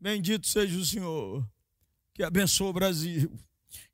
Bendito 0.00 0.48
seja 0.48 0.76
o 0.76 0.84
Senhor 0.84 1.48
que 2.12 2.24
abençoa 2.24 2.70
o 2.70 2.72
Brasil, 2.72 3.30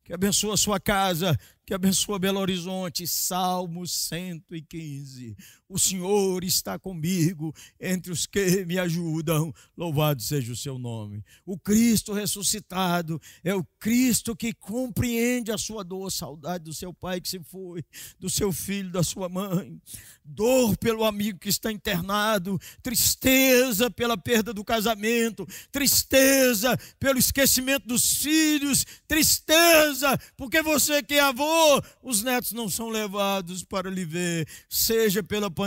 que 0.03 0.15
abençoa 0.15 0.55
a 0.55 0.57
sua 0.57 0.81
casa, 0.81 1.39
que 1.67 1.75
abençoa 1.75 2.19
Belo 2.19 2.41
Horizonte, 2.41 3.07
Salmo 3.07 3.87
115. 3.87 5.37
O 5.75 5.79
Senhor 5.79 6.45
está 6.45 6.79
comigo 6.79 7.53
entre 7.81 8.13
os 8.13 8.27
que 8.27 8.65
me 8.65 8.79
ajudam. 8.79 9.53
Louvado 9.77 10.23
seja 10.23 10.53
o 10.53 10.57
seu 10.57 10.79
nome. 10.79 11.25
O 11.45 11.59
Cristo 11.59 12.13
ressuscitado 12.13 13.21
é 13.43 13.53
o 13.53 13.67
Cristo 13.81 14.37
que 14.37 14.53
compreende 14.53 15.51
a 15.51 15.59
sua 15.59 15.83
dor, 15.83 16.13
saudade 16.13 16.63
do 16.63 16.73
seu 16.73 16.95
pai 16.95 17.21
que 17.21 17.29
se 17.29 17.41
foi, 17.41 17.85
do 18.21 18.31
seu 18.31 18.53
filho, 18.53 18.93
da 18.93 19.03
sua 19.03 19.29
mãe, 19.29 19.77
dor 20.25 20.77
pelo 20.77 21.03
amigo 21.03 21.41
que 21.41 21.49
está 21.49 21.73
internado, 21.73 22.57
tristeza 22.81 23.91
pela 23.91 24.17
perda 24.17 24.55
do 24.55 24.65
casamento, 24.65 25.45
tristeza 25.73 26.79
pelo 27.01 27.19
esquecimento 27.19 27.89
dos 27.89 28.19
filhos, 28.19 28.87
tristeza 29.09 30.17
porque 30.37 30.63
você 30.63 31.03
que 31.03 31.15
é 31.15 31.21
avô 31.21 31.83
os 32.01 32.23
netos 32.23 32.53
não 32.53 32.69
são 32.69 32.91
levados 32.91 33.65
para 33.65 33.91
lhe 33.91 34.05
ver, 34.05 34.47
seja 34.69 35.21
pela 35.21 35.51
pandemia, 35.51 35.64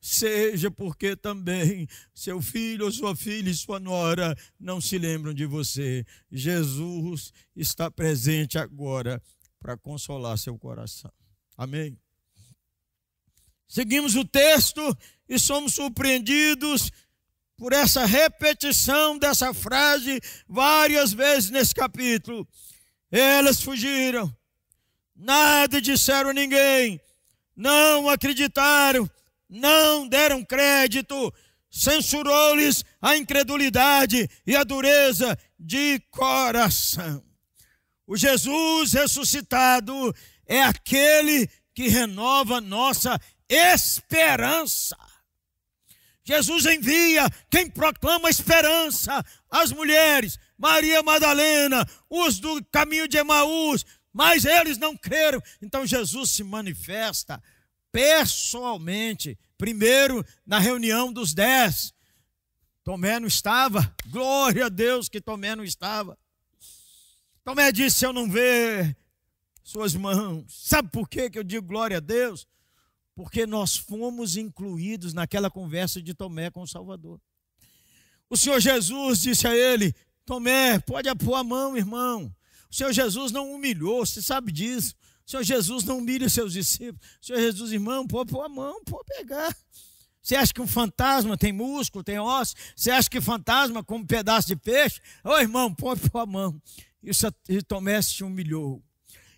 seja 0.00 0.70
porque 0.70 1.16
também 1.16 1.86
seu 2.14 2.40
filho 2.40 2.86
ou 2.86 2.92
sua 2.92 3.14
filha 3.16 3.50
e 3.50 3.54
sua 3.54 3.78
nora 3.78 4.36
não 4.58 4.80
se 4.80 4.98
lembram 4.98 5.34
de 5.34 5.46
você. 5.46 6.04
Jesus 6.30 7.32
está 7.54 7.90
presente 7.90 8.58
agora 8.58 9.22
para 9.58 9.76
consolar 9.76 10.38
seu 10.38 10.58
coração. 10.58 11.12
Amém. 11.56 11.98
Seguimos 13.68 14.16
o 14.16 14.24
texto 14.24 14.80
e 15.28 15.38
somos 15.38 15.74
surpreendidos 15.74 16.90
por 17.56 17.72
essa 17.74 18.06
repetição 18.06 19.18
dessa 19.18 19.52
frase 19.52 20.18
várias 20.48 21.12
vezes 21.12 21.50
nesse 21.50 21.74
capítulo. 21.74 22.48
Elas 23.10 23.60
fugiram, 23.60 24.34
nada 25.14 25.80
disseram 25.80 26.30
a 26.30 26.32
ninguém, 26.32 27.00
não 27.60 28.08
acreditaram, 28.08 29.08
não 29.46 30.08
deram 30.08 30.42
crédito, 30.42 31.30
censurou-lhes 31.70 32.82
a 33.02 33.18
incredulidade 33.18 34.28
e 34.46 34.56
a 34.56 34.64
dureza 34.64 35.38
de 35.58 36.00
coração. 36.10 37.22
O 38.06 38.16
Jesus 38.16 38.94
ressuscitado 38.94 39.92
é 40.46 40.62
aquele 40.62 41.46
que 41.74 41.86
renova 41.86 42.62
nossa 42.62 43.20
esperança. 43.46 44.96
Jesus 46.24 46.64
envia 46.64 47.28
quem 47.50 47.68
proclama 47.68 48.30
esperança 48.30 49.22
às 49.50 49.70
mulheres, 49.70 50.38
Maria 50.56 51.02
Madalena, 51.02 51.86
os 52.08 52.40
do 52.40 52.64
caminho 52.72 53.06
de 53.06 53.18
Emaús, 53.18 53.84
mas 54.12 54.44
eles 54.44 54.78
não 54.78 54.96
creram. 54.96 55.42
Então 55.60 55.86
Jesus 55.86 56.30
se 56.30 56.42
manifesta 56.42 57.42
pessoalmente, 57.92 59.38
primeiro 59.56 60.24
na 60.46 60.58
reunião 60.58 61.12
dos 61.12 61.34
dez. 61.34 61.92
Tomé 62.82 63.20
não 63.20 63.28
estava, 63.28 63.94
glória 64.06 64.66
a 64.66 64.68
Deus 64.68 65.08
que 65.08 65.20
Tomé 65.20 65.54
não 65.54 65.64
estava. 65.64 66.18
Tomé 67.44 67.70
disse: 67.70 67.98
Se 67.98 68.06
eu 68.06 68.12
não 68.12 68.30
ver 68.30 68.96
suas 69.62 69.94
mãos, 69.94 70.44
sabe 70.48 70.90
por 70.90 71.08
que 71.08 71.30
eu 71.34 71.44
digo 71.44 71.66
glória 71.66 71.98
a 71.98 72.00
Deus? 72.00 72.48
Porque 73.14 73.46
nós 73.46 73.76
fomos 73.76 74.36
incluídos 74.36 75.12
naquela 75.12 75.50
conversa 75.50 76.00
de 76.00 76.14
Tomé 76.14 76.50
com 76.50 76.62
o 76.62 76.66
Salvador. 76.66 77.20
O 78.28 78.36
Senhor 78.36 78.60
Jesus 78.60 79.20
disse 79.20 79.46
a 79.46 79.54
ele: 79.54 79.94
Tomé, 80.24 80.78
pode 80.78 81.12
pôr 81.16 81.34
a 81.34 81.44
mão, 81.44 81.76
irmão. 81.76 82.34
O 82.70 82.74
Senhor 82.74 82.92
Jesus 82.92 83.32
não 83.32 83.52
humilhou, 83.52 84.06
você 84.06 84.22
sabe 84.22 84.52
disso. 84.52 84.94
O 85.26 85.30
Senhor 85.30 85.42
Jesus 85.42 85.84
não 85.84 85.98
humilha 85.98 86.26
os 86.26 86.32
seus 86.32 86.52
discípulos. 86.52 87.00
O 87.20 87.26
Senhor 87.26 87.40
Jesus, 87.40 87.72
irmão, 87.72 88.06
pode 88.06 88.30
pôr 88.30 88.44
a 88.44 88.48
mão, 88.48 88.82
pode 88.84 89.06
pegar. 89.06 89.54
Você 90.22 90.36
acha 90.36 90.52
que 90.52 90.60
um 90.60 90.66
fantasma 90.66 91.36
tem 91.36 91.52
músculo, 91.52 92.04
tem 92.04 92.18
osso? 92.18 92.54
Você 92.76 92.90
acha 92.90 93.08
que 93.08 93.20
fantasma 93.20 93.82
como 93.82 94.04
um 94.04 94.06
pedaço 94.06 94.48
de 94.48 94.56
peixe? 94.56 95.00
Ô 95.24 95.36
irmão, 95.38 95.74
pode 95.74 96.08
pôr 96.10 96.20
a 96.20 96.26
mão. 96.26 96.60
E 97.02 97.62
Tomé 97.62 98.02
se 98.02 98.22
humilhou. 98.22 98.82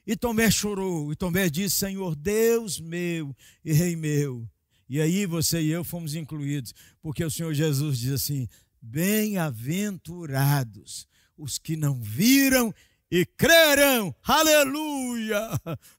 E 0.06 0.16
Tomé 0.16 0.50
chorou. 0.50 1.12
E 1.12 1.16
Tomé 1.16 1.48
disse: 1.48 1.76
Senhor, 1.76 2.16
Deus 2.16 2.80
meu 2.80 3.34
e 3.64 3.72
Rei 3.72 3.94
meu. 3.94 4.48
E 4.88 5.00
aí 5.00 5.24
você 5.24 5.62
e 5.62 5.70
eu 5.70 5.84
fomos 5.84 6.14
incluídos, 6.14 6.74
porque 7.00 7.24
o 7.24 7.30
Senhor 7.30 7.54
Jesus 7.54 7.98
diz 7.98 8.12
assim: 8.12 8.48
Bem-aventurados 8.80 11.06
os 11.38 11.58
que 11.58 11.76
não 11.76 12.00
viram 12.00 12.74
e 13.12 13.26
creram, 13.26 14.14
aleluia. 14.24 15.46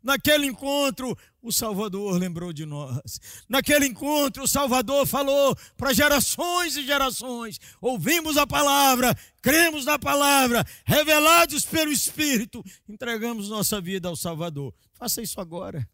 Naquele 0.01 0.47
encontro, 0.47 1.15
o 1.43 1.51
Salvador 1.51 2.17
lembrou 2.17 2.51
de 2.51 2.65
nós. 2.65 3.19
Naquele 3.47 3.85
encontro, 3.85 4.41
o 4.41 4.47
Salvador 4.47 5.05
falou 5.05 5.55
para 5.77 5.93
gerações 5.93 6.75
e 6.75 6.83
gerações: 6.83 7.59
ouvimos 7.79 8.35
a 8.35 8.47
palavra, 8.47 9.15
cremos 9.43 9.85
na 9.85 9.99
palavra, 9.99 10.65
revelados 10.83 11.63
pelo 11.63 11.91
Espírito, 11.91 12.63
entregamos 12.89 13.47
nossa 13.47 13.79
vida 13.79 14.07
ao 14.09 14.15
Salvador. 14.15 14.73
Faça 14.95 15.21
isso 15.21 15.39
agora. 15.39 15.87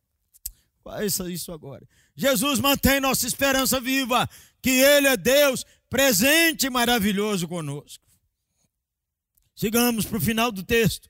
Faça 0.81 1.29
isso 1.29 1.51
agora. 1.51 1.85
Jesus 2.15 2.61
mantém 2.61 3.01
nossa 3.01 3.27
esperança 3.27 3.77
viva, 3.81 4.25
que 4.61 4.69
Ele 4.69 5.09
é 5.09 5.17
Deus 5.17 5.65
presente 5.89 6.67
e 6.67 6.69
maravilhoso 6.69 7.45
conosco. 7.45 8.08
Sigamos 9.59 10.05
para 10.05 10.17
o 10.17 10.21
final 10.21 10.53
do 10.53 10.63
texto. 10.63 11.09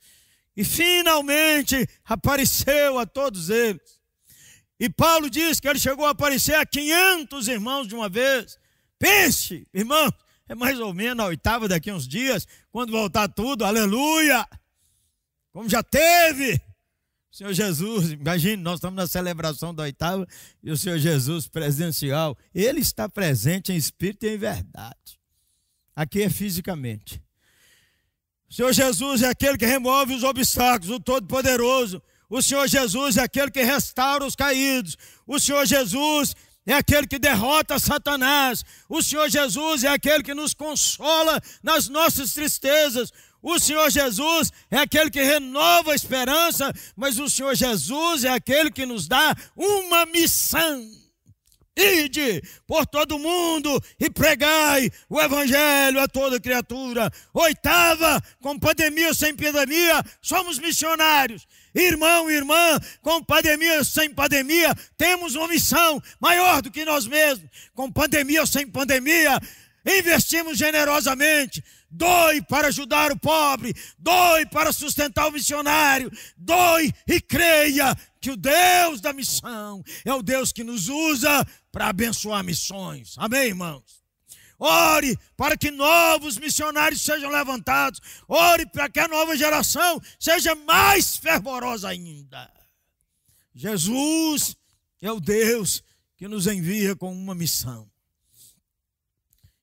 E 0.57 0.63
finalmente 0.63 1.87
apareceu 2.03 2.97
a 2.97 3.05
todos 3.05 3.51
eles. 3.51 4.01
E 4.79 4.89
Paulo 4.89 5.29
diz 5.29 5.59
que 5.59 5.67
ele 5.67 5.77
chegou 5.77 6.03
a 6.07 6.09
aparecer 6.09 6.55
a 6.55 6.65
500 6.65 7.47
irmãos 7.47 7.87
de 7.87 7.93
uma 7.93 8.09
vez. 8.09 8.57
Pense, 8.97 9.67
irmãos, 9.71 10.11
é 10.47 10.55
mais 10.55 10.79
ou 10.79 10.95
menos 10.95 11.23
a 11.23 11.27
oitava 11.27 11.67
daqui 11.67 11.91
a 11.91 11.93
uns 11.93 12.07
dias, 12.07 12.47
quando 12.71 12.91
voltar 12.91 13.27
tudo, 13.27 13.63
aleluia! 13.63 14.43
Como 15.53 15.69
já 15.69 15.83
teve. 15.83 16.59
Senhor 17.29 17.53
Jesus, 17.53 18.13
imagine, 18.13 18.57
nós 18.57 18.79
estamos 18.79 18.97
na 18.97 19.05
celebração 19.05 19.75
da 19.75 19.83
oitava 19.83 20.27
e 20.63 20.71
o 20.71 20.77
Senhor 20.77 20.97
Jesus 20.97 21.47
presencial, 21.47 22.35
ele 22.51 22.79
está 22.79 23.07
presente 23.07 23.71
em 23.71 23.75
espírito 23.75 24.25
e 24.25 24.33
em 24.33 24.37
verdade. 24.37 25.19
Aqui 25.95 26.23
é 26.23 26.29
fisicamente. 26.31 27.21
O 28.49 28.53
Senhor 28.53 28.73
Jesus 28.73 29.21
é 29.21 29.29
aquele 29.29 29.57
que 29.57 29.65
remove 29.65 30.15
os 30.15 30.23
obstáculos, 30.23 30.89
o 30.89 30.99
Todo-Poderoso. 30.99 32.01
O 32.27 32.41
Senhor 32.41 32.67
Jesus 32.67 33.17
é 33.17 33.23
aquele 33.23 33.51
que 33.51 33.61
restaura 33.61 34.25
os 34.25 34.35
caídos. 34.35 34.97
O 35.27 35.39
Senhor 35.39 35.65
Jesus 35.67 36.35
é 36.65 36.73
aquele 36.73 37.05
que 37.05 37.19
derrota 37.19 37.77
Satanás. 37.77 38.65
O 38.87 39.03
Senhor 39.03 39.29
Jesus 39.29 39.83
é 39.83 39.89
aquele 39.89 40.23
que 40.23 40.33
nos 40.33 40.55
consola 40.55 41.39
nas 41.61 41.87
nossas 41.89 42.33
tristezas. 42.33 43.11
O 43.41 43.59
Senhor 43.59 43.89
Jesus 43.89 44.51
é 44.69 44.77
aquele 44.77 45.11
que 45.11 45.21
renova 45.21 45.91
a 45.91 45.95
esperança, 45.95 46.73
mas 46.95 47.19
o 47.19 47.29
Senhor 47.29 47.55
Jesus 47.55 48.23
é 48.23 48.29
aquele 48.29 48.71
que 48.71 48.85
nos 48.85 49.07
dá 49.07 49.35
uma 49.55 50.07
missão. 50.07 50.98
Ide 51.75 52.41
por 52.67 52.85
todo 52.85 53.17
mundo 53.17 53.81
e 53.99 54.09
pregai 54.09 54.91
o 55.07 55.19
evangelho 55.19 55.99
a 55.99 56.07
toda 56.07 56.39
criatura. 56.39 57.11
Oitava, 57.33 58.21
com 58.41 58.59
pandemia 58.59 59.07
ou 59.07 59.13
sem 59.13 59.35
pandemia, 59.35 60.03
somos 60.21 60.59
missionários. 60.59 61.47
Irmão, 61.73 62.29
irmã, 62.29 62.79
com 63.01 63.23
pandemia 63.23 63.77
ou 63.77 63.85
sem 63.85 64.09
pandemia, 64.09 64.75
temos 64.97 65.35
uma 65.35 65.47
missão 65.47 66.01
maior 66.19 66.61
do 66.61 66.71
que 66.71 66.83
nós 66.83 67.07
mesmos. 67.07 67.49
Com 67.73 67.91
pandemia 67.91 68.41
ou 68.41 68.47
sem 68.47 68.67
pandemia, 68.67 69.39
investimos 69.85 70.57
generosamente. 70.57 71.63
Doe 71.91 72.41
para 72.43 72.67
ajudar 72.67 73.11
o 73.11 73.19
pobre, 73.19 73.73
doe 73.97 74.45
para 74.45 74.71
sustentar 74.71 75.27
o 75.27 75.31
missionário, 75.31 76.11
doe 76.37 76.93
e 77.07 77.19
creia 77.19 77.95
que 78.21 78.29
o 78.29 78.37
Deus 78.37 79.01
da 79.01 79.11
missão 79.11 79.83
é 80.05 80.13
o 80.13 80.21
Deus 80.21 80.51
que 80.51 80.63
nos 80.63 80.87
usa 80.87 81.45
para 81.71 81.87
abençoar 81.87 82.43
missões. 82.43 83.15
Amém, 83.17 83.47
irmãos? 83.47 83.99
Ore 84.59 85.17
para 85.37 85.55
que 85.55 85.71
novos 85.71 86.37
missionários 86.37 87.01
sejam 87.01 87.31
levantados. 87.31 88.01
Ore 88.27 88.65
para 88.65 88.89
que 88.89 88.99
a 88.99 89.07
nova 89.07 89.35
geração 89.37 90.01
seja 90.19 90.53
mais 90.53 91.15
fervorosa 91.15 91.87
ainda. 91.87 92.51
Jesus 93.55 94.57
é 95.01 95.09
o 95.11 95.19
Deus 95.19 95.81
que 96.17 96.27
nos 96.27 96.45
envia 96.45 96.95
com 96.95 97.11
uma 97.13 97.33
missão. 97.33 97.89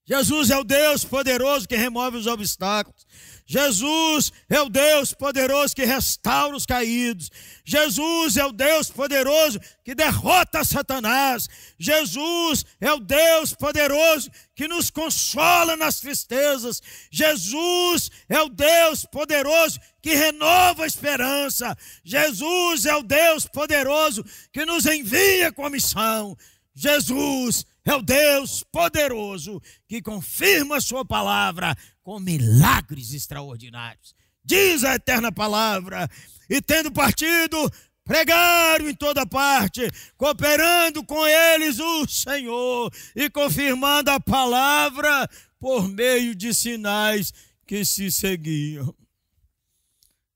Jesus 0.06 0.50
é 0.50 0.56
o 0.56 0.62
Deus 0.62 1.04
poderoso 1.04 1.66
que 1.66 1.74
remove 1.74 2.16
os 2.16 2.28
obstáculos. 2.28 3.04
Jesus 3.44 4.32
é 4.48 4.60
o 4.60 4.68
Deus 4.68 5.12
poderoso 5.12 5.74
que 5.74 5.84
restaura 5.84 6.56
os 6.56 6.64
caídos. 6.64 7.30
Jesus 7.64 8.36
é 8.36 8.44
o 8.44 8.52
Deus 8.52 8.88
poderoso 8.88 9.60
que 9.84 9.96
derrota 9.96 10.64
Satanás. 10.64 11.48
Jesus 11.78 12.64
é 12.80 12.92
o 12.92 13.00
Deus 13.00 13.52
poderoso 13.52 14.30
que 14.54 14.68
nos 14.68 14.90
consola 14.90 15.76
nas 15.76 16.00
tristezas. 16.00 16.80
Jesus 17.10 18.10
é 18.28 18.40
o 18.40 18.48
Deus 18.48 19.04
poderoso 19.04 19.80
que 20.00 20.14
renova 20.14 20.84
a 20.84 20.88
esperança. 20.88 21.76
Jesus 22.04 22.86
é 22.86 22.94
o 22.94 23.02
Deus 23.02 23.46
poderoso 23.46 24.24
que 24.52 24.64
nos 24.64 24.86
envia 24.86 25.52
com 25.52 25.64
a 25.64 25.70
missão. 25.70 26.36
Jesus 26.74 27.64
é 27.86 27.94
o 27.94 28.02
Deus 28.02 28.64
poderoso 28.64 29.62
que 29.88 30.02
confirma 30.02 30.76
a 30.76 30.80
sua 30.80 31.04
palavra 31.04 31.76
com 32.02 32.18
milagres 32.18 33.12
extraordinários. 33.12 34.14
Diz 34.44 34.82
a 34.84 34.96
eterna 34.96 35.30
palavra, 35.30 36.08
e 36.50 36.60
tendo 36.60 36.90
partido, 36.90 37.72
pregaram 38.04 38.88
em 38.88 38.94
toda 38.94 39.24
parte, 39.24 39.88
cooperando 40.16 41.04
com 41.04 41.26
eles 41.26 41.78
o 41.78 42.06
Senhor 42.08 42.92
e 43.14 43.30
confirmando 43.30 44.10
a 44.10 44.20
palavra 44.20 45.28
por 45.58 45.88
meio 45.88 46.34
de 46.34 46.52
sinais 46.52 47.32
que 47.66 47.84
se 47.84 48.10
seguiam. 48.10 48.94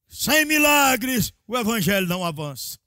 Sem 0.09 0.45
milagres, 0.45 1.33
o 1.47 1.57
evangelho 1.57 2.07
não 2.07 2.25
avança. 2.25 2.79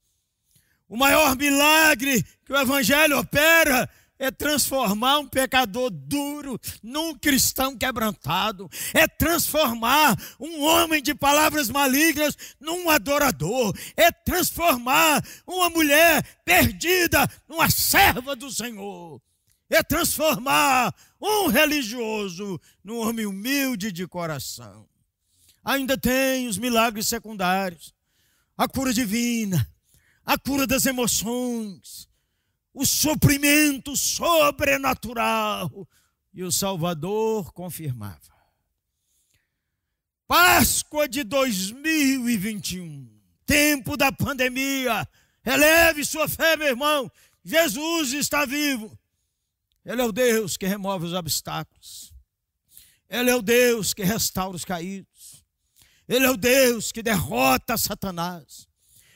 O 0.90 0.98
maior 0.98 1.36
milagre 1.36 2.24
que 2.46 2.52
o 2.52 2.58
evangelho 2.58 3.18
opera 3.18 3.90
é 4.24 4.32
transformar 4.32 5.20
um 5.20 5.28
pecador 5.28 5.90
duro 5.90 6.58
num 6.82 7.14
cristão 7.14 7.78
quebrantado, 7.78 8.70
é 8.94 9.06
transformar 9.06 10.18
um 10.40 10.62
homem 10.64 11.04
de 11.04 11.14
palavras 11.14 11.70
malignas 11.70 12.38
num 12.58 12.90
adorador, 12.90 13.78
é 13.98 14.12
transformar 14.12 15.22
uma 15.46 15.70
mulher 15.70 16.24
perdida 16.46 17.30
numa 17.50 17.70
serva 17.70 18.34
do 18.34 18.50
Senhor, 18.50 19.22
é 19.70 19.84
transformar 19.84 20.96
um 21.22 21.48
religioso 21.48 22.60
num 22.82 23.00
homem 23.00 23.26
humilde 23.26 23.92
de 23.92 24.08
coração. 24.08 24.88
Ainda 25.66 25.98
tem 25.98 26.48
os 26.48 26.58
milagres 26.58 27.08
secundários, 27.10 27.94
a 28.58 28.70
cura 28.70 28.94
divina, 28.94 29.70
a 30.26 30.38
cura 30.38 30.66
das 30.66 30.86
emoções, 30.86 32.08
o 32.74 32.86
suprimento 32.86 33.96
sobrenatural. 33.96 35.88
E 36.34 36.44
o 36.44 36.52
Salvador 36.52 37.54
confirmava. 37.54 38.34
Páscoa 40.28 41.08
de 41.08 41.24
2021, 41.24 43.08
tempo 43.46 43.96
da 43.96 44.12
pandemia. 44.12 45.08
Eleve 45.46 46.04
sua 46.04 46.28
fé, 46.28 46.58
meu 46.58 46.68
irmão. 46.68 47.12
Jesus 47.44 48.14
está 48.14 48.46
vivo. 48.46 48.98
Ele 49.86 50.02
é 50.02 50.06
o 50.06 50.12
Deus 50.12 50.58
que 50.58 50.66
remove 50.66 51.06
os 51.06 51.14
obstáculos. 51.14 52.14
Ele 53.10 53.30
é 53.30 53.36
o 53.36 53.42
Deus 53.42 53.94
que 53.94 54.04
restaura 54.04 54.56
os 54.56 54.66
caídos. 54.66 55.46
Ele 56.08 56.26
é 56.26 56.30
o 56.32 56.38
Deus 56.38 56.92
que 56.92 57.04
derrota 57.04 57.78
Satanás. 57.78 58.68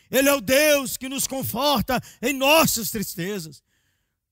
Ele 0.10 0.30
é 0.30 0.34
o 0.34 0.42
Deus 0.42 0.98
que 0.98 1.10
nos 1.10 1.28
conforta 1.28 2.02
em 2.22 2.34
nossas 2.34 2.92
tristezas. 2.92 3.62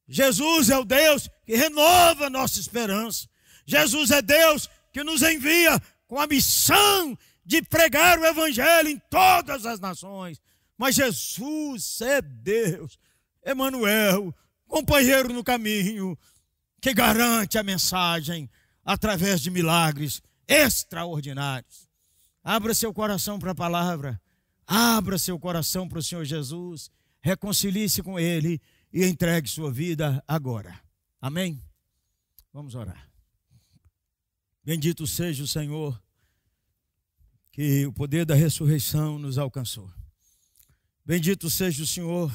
Jesus 0.08 0.70
é 0.70 0.78
o 0.78 0.86
Deus 0.86 1.30
que 1.46 1.56
renova 1.56 2.30
nossa 2.30 2.60
esperança. 2.60 3.28
Jesus 3.66 4.12
é 4.12 4.22
Deus 4.22 4.70
que 4.94 5.04
nos 5.04 5.22
envia 5.22 5.82
com 6.08 6.20
a 6.20 6.28
missão 6.28 7.18
de 7.44 7.62
pregar 7.62 8.20
o 8.20 8.26
Evangelho 8.26 8.90
em 8.90 9.02
todas 9.10 9.66
as 9.66 9.80
nações. 9.80 10.42
Mas 10.78 10.96
Jesus 10.96 12.02
é 12.02 12.22
Deus, 12.22 12.98
Emanuel, 13.44 14.34
companheiro 14.68 15.34
no 15.34 15.44
caminho, 15.44 16.18
que 16.82 16.94
garante 16.94 17.58
a 17.58 17.64
mensagem 17.64 18.50
através 18.84 19.42
de 19.42 19.50
milagres 19.50 20.22
extraordinários. 20.48 21.88
Abra 22.44 22.74
seu 22.76 22.94
coração 22.94 23.40
para 23.40 23.52
a 23.52 23.56
palavra. 23.56 24.22
Abra 24.68 25.18
seu 25.18 25.40
coração 25.40 25.88
para 25.88 26.00
o 26.00 26.04
Senhor 26.04 26.26
Jesus, 26.26 26.90
reconcilie-se 27.22 28.02
com 28.02 28.20
Ele 28.20 28.60
e 28.92 29.06
entregue 29.06 29.48
sua 29.48 29.72
vida 29.72 30.24
agora. 30.28 30.80
Amém? 31.22 31.62
Vamos 32.52 32.74
orar. 32.74 33.10
Bendito 34.64 35.06
seja 35.06 35.44
o 35.44 35.48
Senhor, 35.48 36.02
que 37.52 37.86
o 37.86 37.94
poder 37.94 38.26
da 38.26 38.34
ressurreição 38.34 39.20
nos 39.20 39.38
alcançou. 39.38 39.92
Bendito 41.06 41.50
seja 41.50 41.84
o 41.84 41.88
Senhor, 41.88 42.34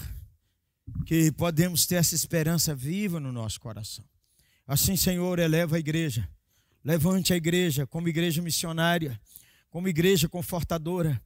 que 1.04 1.32
podemos 1.32 1.86
ter 1.86 1.96
essa 1.96 2.14
esperança 2.14 2.74
viva 2.74 3.18
no 3.18 3.32
nosso 3.32 3.60
coração. 3.60 4.04
Assim, 4.66 4.96
Senhor, 4.96 5.40
eleva 5.40 5.76
a 5.76 5.80
igreja. 5.80 6.28
Levante 6.84 7.32
a 7.32 7.36
igreja 7.36 7.86
como 7.86 8.08
igreja 8.08 8.40
missionária, 8.40 9.20
como 9.68 9.88
igreja 9.88 10.28
confortadora 10.28 11.20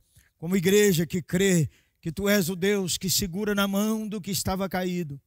como 0.44 0.58
igreja 0.58 1.06
que 1.06 1.22
crê 1.22 1.70
que 2.02 2.12
tu 2.12 2.28
és 2.28 2.50
o 2.50 2.54
Deus 2.54 2.98
que 2.98 3.08
segura 3.08 3.54
na 3.54 3.66
mão 3.66 4.06
do 4.06 4.20
que 4.20 4.30
estava 4.30 4.68
caído. 4.68 5.18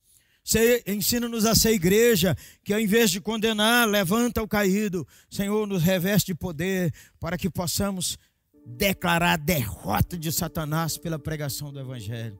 Ensina-nos 0.85 1.43
a 1.43 1.55
ser 1.55 1.71
igreja 1.71 2.37
que, 2.63 2.71
ao 2.71 2.79
invés 2.79 3.09
de 3.09 3.19
condenar, 3.19 3.89
levanta 3.89 4.43
o 4.43 4.47
caído. 4.47 5.07
Senhor, 5.27 5.65
nos 5.65 5.81
reveste 5.81 6.33
de 6.33 6.35
poder 6.35 6.93
para 7.19 7.35
que 7.35 7.49
possamos 7.49 8.15
declarar 8.63 9.33
a 9.33 9.37
derrota 9.37 10.15
de 10.15 10.31
Satanás 10.31 10.99
pela 10.99 11.17
pregação 11.17 11.73
do 11.73 11.79
Evangelho. 11.79 12.39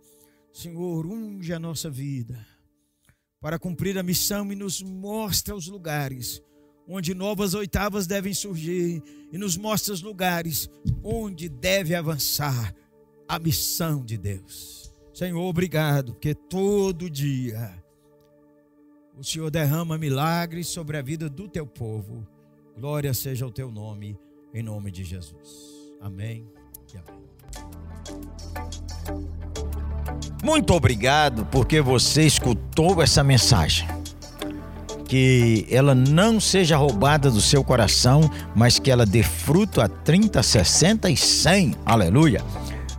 Senhor, 0.54 1.08
unge 1.08 1.52
a 1.54 1.60
nossa 1.60 1.90
vida 1.90 2.46
para 3.42 3.58
cumprir 3.58 3.98
a 3.98 4.04
missão 4.04 4.52
e 4.52 4.56
nos 4.56 4.84
mostra 4.84 5.56
os 5.56 5.66
lugares 5.66 6.44
onde 6.88 7.14
novas 7.14 7.54
oitavas 7.54 8.08
devem 8.08 8.34
surgir 8.34 9.04
e 9.32 9.38
nos 9.38 9.58
mostra 9.58 9.94
os 9.94 10.02
lugares 10.02 10.70
onde 11.04 11.50
deve 11.50 11.94
avançar 11.94 12.74
a 13.28 13.38
missão 13.38 14.04
de 14.04 14.18
Deus. 14.18 14.94
Senhor, 15.14 15.42
obrigado, 15.42 16.14
porque 16.14 16.34
todo 16.34 17.10
dia 17.10 17.74
o 19.18 19.24
Senhor 19.24 19.50
derrama 19.50 19.98
milagres 19.98 20.68
sobre 20.68 20.96
a 20.96 21.02
vida 21.02 21.28
do 21.28 21.48
teu 21.48 21.66
povo. 21.66 22.26
Glória 22.78 23.14
seja 23.14 23.46
o 23.46 23.52
teu 23.52 23.72
nome, 23.72 24.18
em 24.54 24.62
nome 24.62 24.92
de 24.92 25.04
Jesus. 25.04 25.92
Amém 26.00 26.48
e 26.94 26.98
amém. 26.98 27.28
Muito 30.44 30.72
obrigado 30.74 31.46
porque 31.48 31.82
você 31.82 32.24
escutou 32.24 33.02
essa 33.02 33.24
mensagem 33.24 33.97
que 35.08 35.66
ela 35.72 35.96
não 35.96 36.40
seja 36.40 36.78
roubada 36.78 37.32
do 37.32 37.42
seu 37.42 37.64
coração, 37.64 38.30
mas 38.56 38.78
que 38.78 38.92
ela 38.92 39.06
dê 39.06 39.24
fruto 39.24 39.82
a 39.82 39.88
30, 39.88 40.44
60 40.44 41.10
e 41.10 41.18
100. 41.18 41.76
Aleluia. 41.86 42.44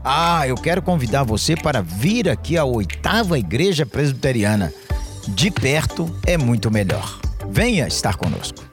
Ah, 0.02 0.48
eu 0.48 0.54
quero 0.54 0.80
convidar 0.80 1.22
você 1.22 1.54
para 1.54 1.82
vir 1.82 2.28
aqui 2.28 2.56
à 2.56 2.64
oitava 2.64 3.38
igreja 3.38 3.84
presbiteriana. 3.84 4.72
De 5.28 5.50
perto 5.50 6.10
é 6.26 6.38
muito 6.38 6.70
melhor. 6.70 7.20
Venha 7.50 7.86
estar 7.86 8.16
conosco. 8.16 8.67